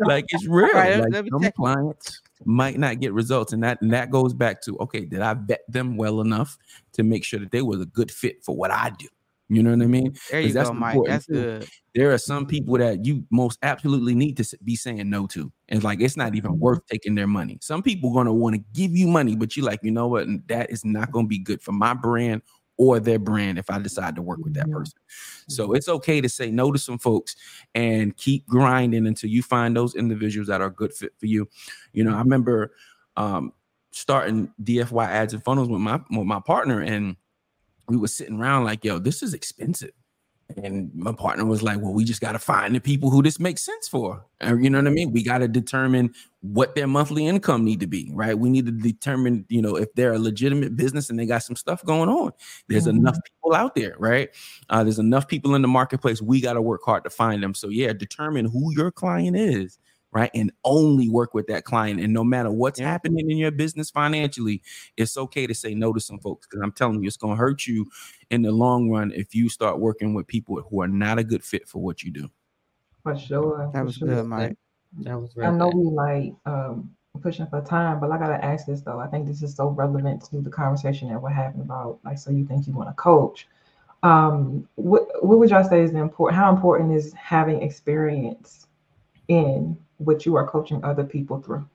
[0.00, 0.68] like it's real.
[0.72, 4.76] Right, like some clients might not get results, and that and that goes back to
[4.78, 6.58] okay, did I vet them well enough
[6.94, 9.08] to make sure that they was a good fit for what I do?
[9.48, 10.14] You know what I mean?
[10.30, 11.00] There you go, Mike.
[11.06, 11.66] That's good.
[11.94, 15.50] There are some people that you most absolutely need to be saying no to.
[15.68, 17.58] And like it's not even worth taking their money.
[17.62, 20.26] Some people gonna want to give you money, but you're like, you know what?
[20.48, 22.42] That is not gonna be good for my brand
[22.76, 24.98] or their brand if I decide to work with that person.
[25.48, 27.34] So it's okay to say no to some folks
[27.74, 31.48] and keep grinding until you find those individuals that are good fit for you.
[31.92, 32.72] You know, I remember
[33.16, 33.52] um
[33.92, 37.16] starting DFY ads and funnels with my with my partner and
[37.88, 39.92] we were sitting around like, yo, this is expensive.
[40.62, 43.38] And my partner was like, well, we just got to find the people who this
[43.38, 44.24] makes sense for.
[44.40, 45.12] And you know what I mean?
[45.12, 48.38] We got to determine what their monthly income need to be, right?
[48.38, 51.56] We need to determine, you know, if they're a legitimate business and they got some
[51.56, 52.32] stuff going on.
[52.66, 52.96] There's mm-hmm.
[52.96, 54.30] enough people out there, right?
[54.70, 56.22] Uh, there's enough people in the marketplace.
[56.22, 57.52] We got to work hard to find them.
[57.52, 59.78] So yeah, determine who your client is
[60.12, 60.30] right?
[60.34, 62.00] And only work with that client.
[62.00, 62.90] And no matter what's yeah.
[62.90, 64.62] happening in your business financially,
[64.96, 67.38] it's okay to say no to some folks because I'm telling you, it's going to
[67.38, 67.86] hurt you
[68.30, 71.44] in the long run if you start working with people who are not a good
[71.44, 72.30] fit for what you do.
[73.02, 73.70] For sure.
[73.74, 74.08] That was sure.
[74.08, 74.56] good, Mike.
[75.00, 76.90] That was I know we like um,
[77.20, 78.98] pushing for time, but I gotta ask this though.
[78.98, 82.30] I think this is so relevant to the conversation that we're having about like so
[82.30, 83.46] you think you want to coach.
[84.02, 86.38] Um, what what would y'all say is important?
[86.38, 88.67] How important is having experience
[89.28, 91.66] in what you are coaching other people through.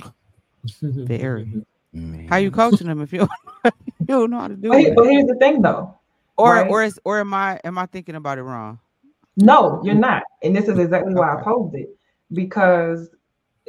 [0.82, 1.62] Very.
[1.92, 2.28] Man.
[2.28, 4.96] How you coaching them if you don't, you don't know how to do but, it?
[4.96, 5.98] But here's the thing, though.
[6.36, 6.70] Or right?
[6.70, 8.78] or is or am I am I thinking about it wrong?
[9.36, 10.22] No, you're not.
[10.42, 11.90] And this is exactly why I posed it.
[12.32, 13.10] because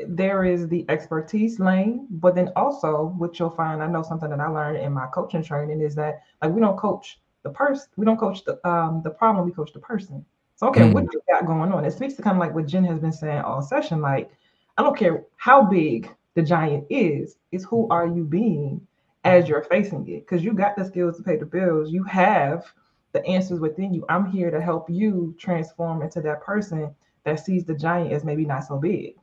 [0.08, 4.40] there is the expertise lane, but then also what you'll find, I know something that
[4.40, 8.06] I learned in my coaching training is that like we don't coach the person, we
[8.06, 10.26] don't coach the um the problem, we coach the person.
[10.60, 10.94] So okay, mm.
[10.94, 11.86] what you got going on?
[11.86, 14.02] It speaks to kind of like what Jen has been saying all session.
[14.02, 14.30] Like,
[14.78, 18.86] I don't care how big the giant is, it's who are you being
[19.24, 20.28] as you're facing it?
[20.28, 22.66] Because you got the skills to pay the bills, you have
[23.14, 24.06] the answers within you.
[24.10, 26.94] I'm here to help you transform into that person
[27.24, 29.16] that sees the giant as maybe not so big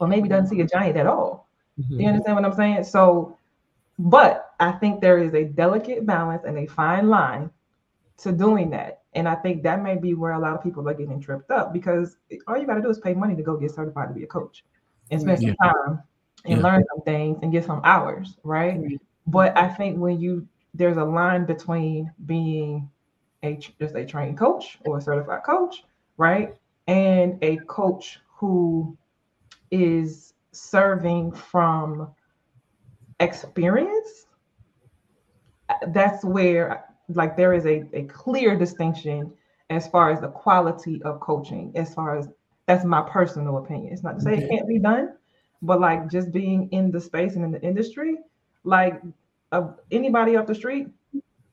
[0.00, 1.48] or maybe doesn't see a giant at all.
[1.80, 2.00] Mm-hmm.
[2.00, 2.82] You understand what I'm saying?
[2.82, 3.38] So,
[3.96, 7.48] but I think there is a delicate balance and a fine line
[8.18, 9.02] to doing that.
[9.14, 11.72] And I think that may be where a lot of people are getting tripped up
[11.72, 14.24] because all you got to do is pay money to go get certified to be
[14.24, 14.64] a coach
[15.10, 15.48] and spend yeah.
[15.48, 16.02] some time
[16.44, 16.64] and yeah.
[16.64, 18.80] learn some things and get some hours, right?
[18.80, 18.96] Mm-hmm.
[19.26, 22.90] But I think when you there's a line between being
[23.42, 25.84] a just a trained coach or a certified coach,
[26.16, 26.54] right?
[26.88, 28.96] And a coach who
[29.70, 32.12] is serving from
[33.20, 34.26] experience,
[35.88, 39.32] that's where like there is a, a clear distinction
[39.70, 42.28] as far as the quality of coaching, as far as
[42.66, 43.92] that's my personal opinion.
[43.92, 45.14] It's not to say it can't be done,
[45.62, 48.16] but like just being in the space and in the industry,
[48.64, 49.00] like
[49.52, 50.88] uh, anybody off the street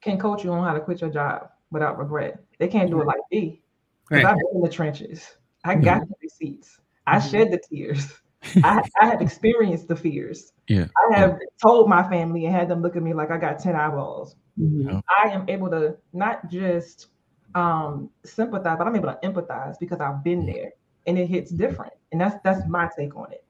[0.01, 2.41] can coach you on how to quit your job without regret.
[2.59, 3.61] They can't do it like me.
[4.07, 4.31] Because right.
[4.31, 5.37] I've been in the trenches.
[5.63, 6.79] I got the receipts.
[7.07, 7.29] I mm-hmm.
[7.29, 8.07] shed the tears.
[8.63, 10.51] I, I, have experienced the fears.
[10.67, 10.87] Yeah.
[10.97, 11.47] I have yeah.
[11.61, 14.35] told my family and had them look at me like I got 10 eyeballs.
[14.59, 14.99] Mm-hmm.
[15.23, 17.07] I am able to not just
[17.55, 20.73] um, sympathize, but I'm able to empathize because I've been there
[21.07, 21.93] and it hits different.
[22.11, 23.45] And that's that's my take on it.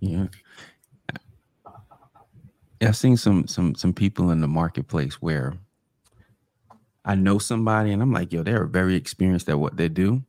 [0.00, 0.26] Yeah.
[2.80, 5.54] I've seen some some some people in the marketplace where
[7.04, 10.22] I know somebody and I'm like, yo, they're very experienced at what they do,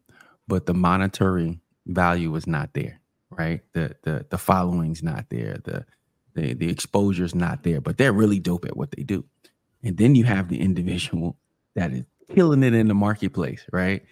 [0.48, 3.00] but the monetary value is not there,
[3.38, 3.62] right?
[3.74, 5.86] The the the following's not there, the
[6.34, 9.26] the the exposure's not there, but they're really dope at what they do.
[9.84, 11.38] And then you have the individual
[11.76, 14.04] that is killing it in the marketplace, right?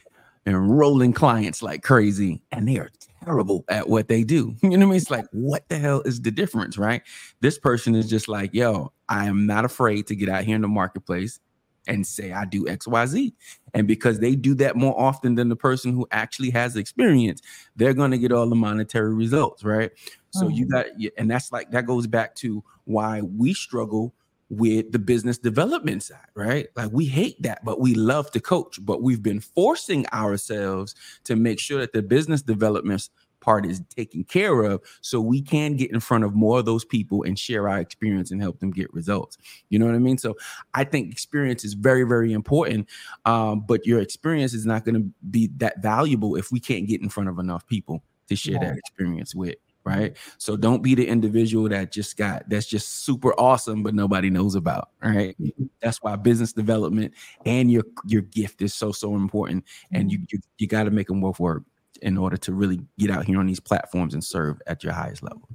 [0.45, 2.89] And rolling clients like crazy, and they are
[3.24, 4.55] terrible at what they do.
[4.63, 4.97] You know what I mean?
[4.97, 7.01] It's like, what the hell is the difference, right?
[7.39, 10.61] This person is just like, yo, I am not afraid to get out here in
[10.61, 11.39] the marketplace
[11.88, 13.34] and say I do XYZ.
[13.73, 17.41] And because they do that more often than the person who actually has experience,
[17.75, 19.91] they're going to get all the monetary results, right?
[20.31, 21.01] So you mm-hmm.
[21.01, 24.13] got and that's like that goes back to why we struggle
[24.49, 26.67] with the business development side, right?
[26.75, 31.36] Like we hate that, but we love to coach, but we've been forcing ourselves to
[31.36, 33.09] make sure that the business development
[33.43, 36.85] part is taken care of so we can get in front of more of those
[36.85, 39.37] people and share our experience and help them get results.
[39.69, 40.17] You know what i mean?
[40.17, 40.35] So
[40.73, 42.87] i think experience is very very important
[43.25, 47.01] um, but your experience is not going to be that valuable if we can't get
[47.01, 48.69] in front of enough people to share yeah.
[48.69, 50.15] that experience with right?
[50.37, 54.55] So don't be the individual that just got that's just super awesome but nobody knows
[54.55, 55.35] about right?
[55.41, 55.65] Mm-hmm.
[55.81, 57.13] that's why business development
[57.45, 61.07] and your your gift is so so important and you you, you got to make
[61.07, 61.63] them both work
[62.04, 65.24] in order to really get out here on these platforms and serve at your highest
[65.24, 65.47] level?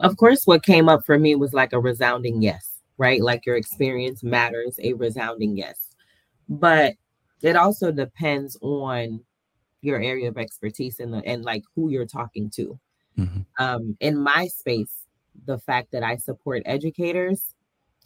[0.00, 3.20] Of course, what came up for me was like a resounding yes, right?
[3.20, 5.78] Like your experience matters, a resounding yes.
[6.48, 6.94] But
[7.42, 9.20] it also depends on
[9.80, 12.78] your area of expertise and, the, and like who you're talking to.
[13.18, 13.40] Mm-hmm.
[13.58, 14.94] Um, in my space,
[15.46, 17.54] the fact that I support educators,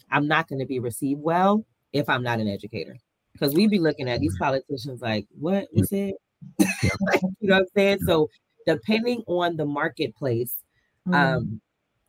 [0.09, 2.97] I'm not going to be received well if I'm not an educator
[3.33, 6.15] because we be looking at these politicians like, what was it?
[6.59, 7.99] like, you know what I'm saying?
[8.05, 8.29] So
[8.65, 10.55] depending on the marketplace,
[11.07, 11.15] mm.
[11.15, 11.61] um,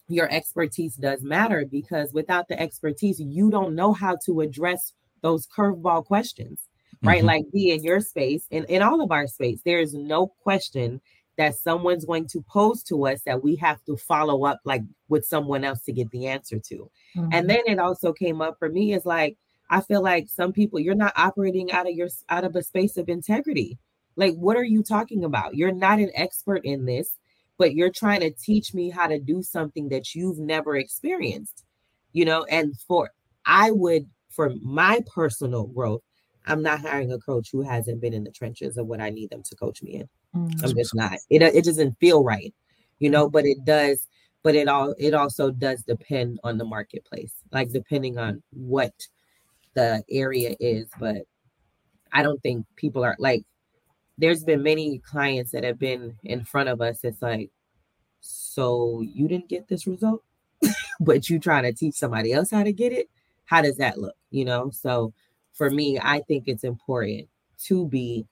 [0.09, 4.93] your expertise does matter because without the expertise, you don't know how to address
[5.23, 6.61] those curveball questions,
[7.03, 7.18] right?
[7.18, 7.27] Mm-hmm.
[7.27, 11.01] Like be in your space and in all of our space, there is no question
[11.39, 15.25] that someone's going to pose to us that we have to follow up like with
[15.25, 16.91] someone else to get the answer to.
[17.16, 17.29] Mm-hmm.
[17.33, 19.39] And then it also came up for me is like
[19.73, 22.99] I feel like some people you're not operating out of your out of a space
[22.99, 23.79] of integrity.
[24.16, 25.57] Like what are you talking about?
[25.57, 27.16] You're not an expert in this,
[27.57, 31.64] but you're trying to teach me how to do something that you've never experienced.
[32.12, 33.11] You know, and for
[33.47, 36.03] I would for my personal growth,
[36.47, 39.31] I'm not hiring a coach who hasn't been in the trenches of what I need
[39.31, 40.09] them to coach me in.
[40.37, 40.66] Mm-hmm.
[40.66, 41.16] I'm just not.
[41.31, 42.53] It it doesn't feel right,
[42.99, 44.07] you know, but it does
[44.43, 48.93] but it all it also does depend on the marketplace like depending on what
[49.75, 51.23] the area is, but
[52.12, 53.45] I don't think people are like
[54.18, 57.01] there's been many clients that have been in front of us.
[57.03, 57.51] It's like,
[58.20, 60.23] so you didn't get this result,
[61.01, 63.09] but you trying to teach somebody else how to get it.
[63.47, 64.14] How does that look?
[64.31, 65.12] You know, so
[65.53, 67.29] for me, I think it's important
[67.64, 68.27] to be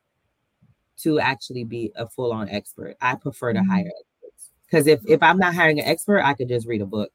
[0.99, 2.97] to actually be a full-on expert.
[3.01, 3.67] I prefer to Mhm.
[3.67, 6.87] hire experts because if if I'm not hiring an expert, I could just read a
[6.87, 7.11] book.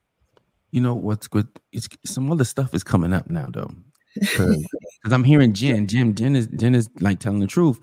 [0.72, 1.48] You know what's good?
[1.72, 3.72] It's some other stuff is coming up now though.
[4.20, 4.66] Because
[5.12, 5.88] I'm hearing Jen.
[5.88, 7.80] Jim, Jen is Jen is like telling the truth.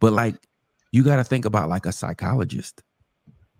[0.00, 0.36] But like
[0.92, 2.82] you got to think about like a psychologist,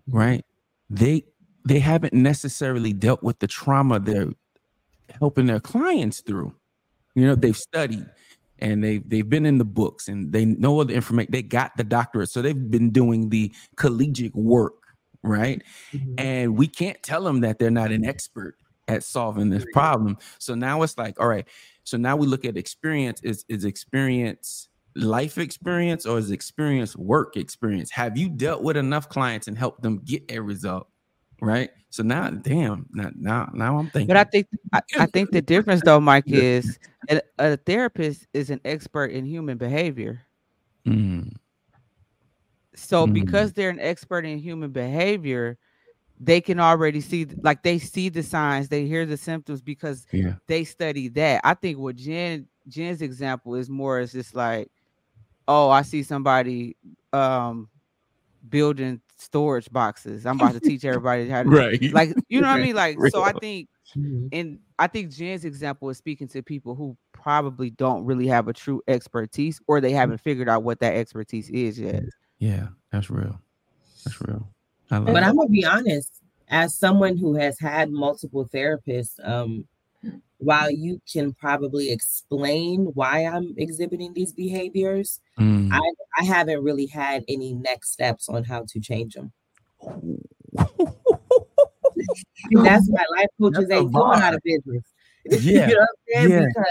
[0.07, 0.45] right?
[0.89, 1.25] They
[1.67, 4.29] they haven't necessarily dealt with the trauma they're
[5.19, 6.55] helping their clients through.
[7.15, 8.05] You know, they've studied
[8.59, 11.31] and they they've been in the books and they know all the information.
[11.31, 14.75] They got the doctorate, so they've been doing the collegiate work,
[15.23, 15.61] right?
[15.93, 16.15] Mhm.
[16.19, 18.55] And we can't tell them that they're not an expert
[18.87, 20.17] at solving this problem.
[20.39, 21.47] So now it's like, all right.
[21.83, 23.21] So now we look at experience.
[23.23, 27.91] Is is experience life experience or is experience work experience?
[27.91, 30.87] Have you dealt with enough clients and helped them get a result?
[31.41, 31.69] Right.
[31.89, 34.07] So now, damn, now now, now I'm thinking.
[34.07, 36.79] But I think I, I think the difference though, Mike, is
[37.09, 40.21] a, a therapist is an expert in human behavior.
[40.87, 41.33] Mm,
[42.75, 43.13] So Mm.
[43.13, 45.57] because they're an expert in human behavior,
[46.19, 50.35] they can already see like they see the signs, they hear the symptoms because yeah.
[50.47, 51.41] they study that.
[51.43, 54.69] I think what Jen Jen's example is more is just like,
[55.47, 56.77] oh, I see somebody
[57.13, 57.69] um
[58.49, 60.25] building storage boxes.
[60.25, 61.93] I'm about to teach everybody how to Right.
[61.93, 62.75] like you know what I mean?
[62.75, 64.29] Like so I think Mhm.
[64.31, 68.53] and I think Jen's example is speaking to people who probably don't really have a
[68.53, 72.03] true expertise or they haven't figured out what that expertise is yet.
[72.39, 73.39] Yeah, that's real.
[74.03, 74.49] That's real.
[74.89, 75.23] But it.
[75.23, 79.67] I'm gonna be honest, as someone who has had multiple therapists, um,
[80.37, 85.69] while you can probably explain why I'm exhibiting these behaviors, Mm.
[85.71, 85.81] I
[86.19, 89.31] I haven't really had any next steps on how to change them.
[92.51, 94.83] That's why life coaches That's ain't going out of business.
[95.27, 96.29] Yeah, you know what I'm saying?
[96.29, 96.45] yeah.
[96.45, 96.65] Because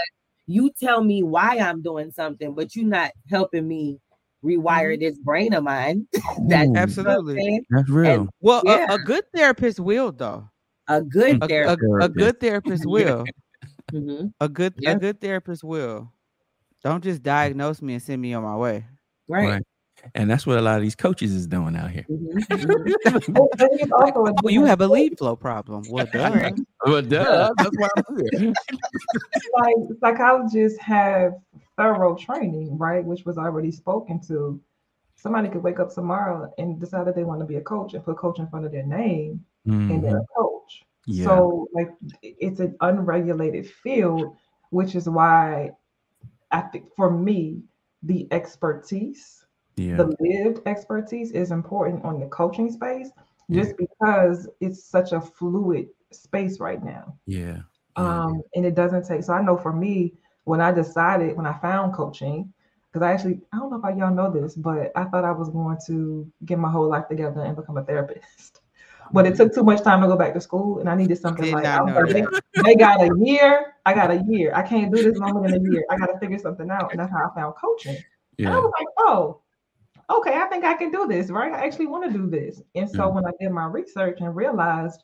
[0.47, 3.99] you tell me why I'm doing something, but you're not helping me
[4.45, 6.07] rewire this brain of mine.
[6.13, 7.35] that Ooh, you know what I'm Absolutely.
[7.35, 7.65] saying?
[7.71, 8.29] That's real.
[8.41, 8.93] Well, a- Yeah.
[8.93, 10.47] a, good therapist will though.
[10.87, 11.79] A good A, a, therapist.
[12.01, 13.25] a good therapist will.
[13.91, 14.31] Mhm.
[14.39, 14.91] A good Yeah.
[14.91, 16.11] a good therapist will.
[16.83, 18.85] Don't just diagnose me and send me on my way.
[19.27, 19.49] Right.
[19.49, 19.63] Right.
[20.13, 22.05] And that's what a lot of these coaches is doing out here.
[22.11, 23.27] Mhm, mhm.
[23.27, 25.83] And- and it's also a Well, you have a lead flow problem.
[25.89, 26.29] Well, duh.
[26.31, 26.53] Right.
[26.85, 28.53] Well, duh, that's why I'm here.
[29.55, 31.33] like psychologists have
[31.77, 33.03] thorough training, right?
[33.03, 34.59] Which was already spoken to.
[35.15, 38.03] Somebody could wake up tomorrow and decide that they want to be a coach and
[38.03, 40.83] put coach in front of their name and they're a coach.
[41.07, 41.25] Yeah.
[41.25, 44.35] So like it's an unregulated field,
[44.69, 45.71] which is why
[46.51, 47.63] I think for me,
[48.03, 49.45] the expertise,
[49.75, 49.97] yeah.
[49.97, 53.09] the lived expertise is important on the coaching space,
[53.51, 57.15] just because it's such a fluid space right now.
[57.25, 57.59] Yeah.
[57.95, 59.23] Um, and it doesn't take.
[59.23, 60.13] So I know for me,
[60.45, 62.51] when I decided, when I found coaching,
[62.87, 65.49] because I actually, I don't know if y'all know this, but I thought I was
[65.49, 68.61] going to get my whole life together and become a therapist.
[69.13, 71.51] But it took too much time to go back to school, and I needed something
[71.51, 72.25] like, not I like, they,
[72.63, 73.75] they got a year.
[73.85, 74.51] I got a year.
[74.55, 75.85] I can't do this longer than a year.
[75.91, 77.97] I got to figure something out, and that's how I found coaching.
[78.39, 79.41] And I was like, oh,
[80.09, 81.53] okay, I think I can do this, right?
[81.53, 82.63] I actually want to do this.
[82.73, 85.03] And so when I did my research and realized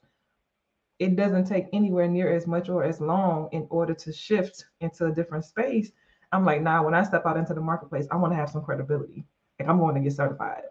[1.01, 5.07] it doesn't take anywhere near as much or as long in order to shift into
[5.07, 5.91] a different space,
[6.31, 8.61] I'm like, nah, when I step out into the marketplace, I want to have some
[8.61, 9.25] credibility.
[9.59, 10.61] Like I'm going to get certified.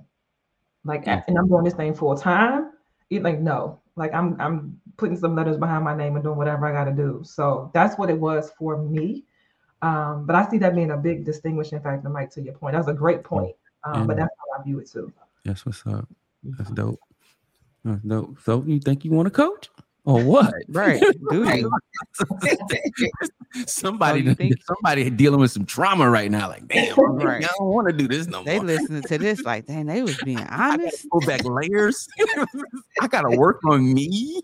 [0.84, 1.24] Like Yeah.
[1.26, 2.70] and I'm doing this thing full time.
[3.10, 6.64] It like no, like I'm I'm putting some letters behind my name and doing whatever
[6.64, 7.22] I gotta do.
[7.24, 9.24] So that's what it was for me.
[9.82, 12.74] Um, but I see that being a big distinguishing factor, Mike, to your point.
[12.74, 13.56] That was a great point.
[13.82, 15.12] Um, but that's how I view it too.
[15.44, 16.08] That's what's up.
[16.44, 17.00] That's dope.
[17.84, 18.38] That's dope.
[18.44, 19.70] So you think you want to coach
[20.04, 20.54] or what?
[20.68, 21.02] Right.
[21.30, 21.44] Do
[23.66, 26.48] somebody, Oh, think- somebody dealing with some trauma right now.
[26.48, 27.44] Like, damn, Right.
[27.44, 28.66] I don't want to do this no They more.
[28.66, 31.08] They listening to this like, dang, they was being honest.
[31.10, 32.06] pull back layers.
[33.00, 34.40] I gotta work on me.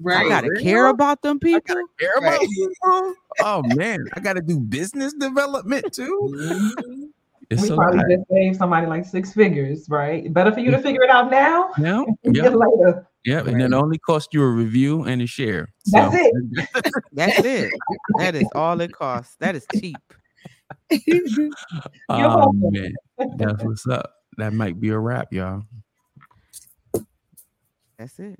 [0.00, 0.26] Right.
[0.26, 1.60] I gotta care about them people.
[1.98, 2.48] care about Right.
[2.48, 3.14] people.
[3.40, 6.30] Oh man, I gotta do business development too.
[6.34, 7.08] Mhm.
[7.50, 8.10] It's we so probably hard.
[8.10, 10.32] just saved somebody like six figures, right?
[10.32, 13.06] Better for you to figure it out now Yeah, than yeah, later.
[13.24, 15.72] Yeah, and it only costs you a review and a share.
[15.86, 16.94] That's it.
[17.12, 17.72] That's it.
[18.18, 19.36] That is all it costs.
[19.38, 19.96] That is cheap.
[22.08, 22.94] Oh man,
[23.36, 24.12] that's what's up.
[24.38, 25.62] That might be a wrap, y'all.
[27.98, 28.38] That's it.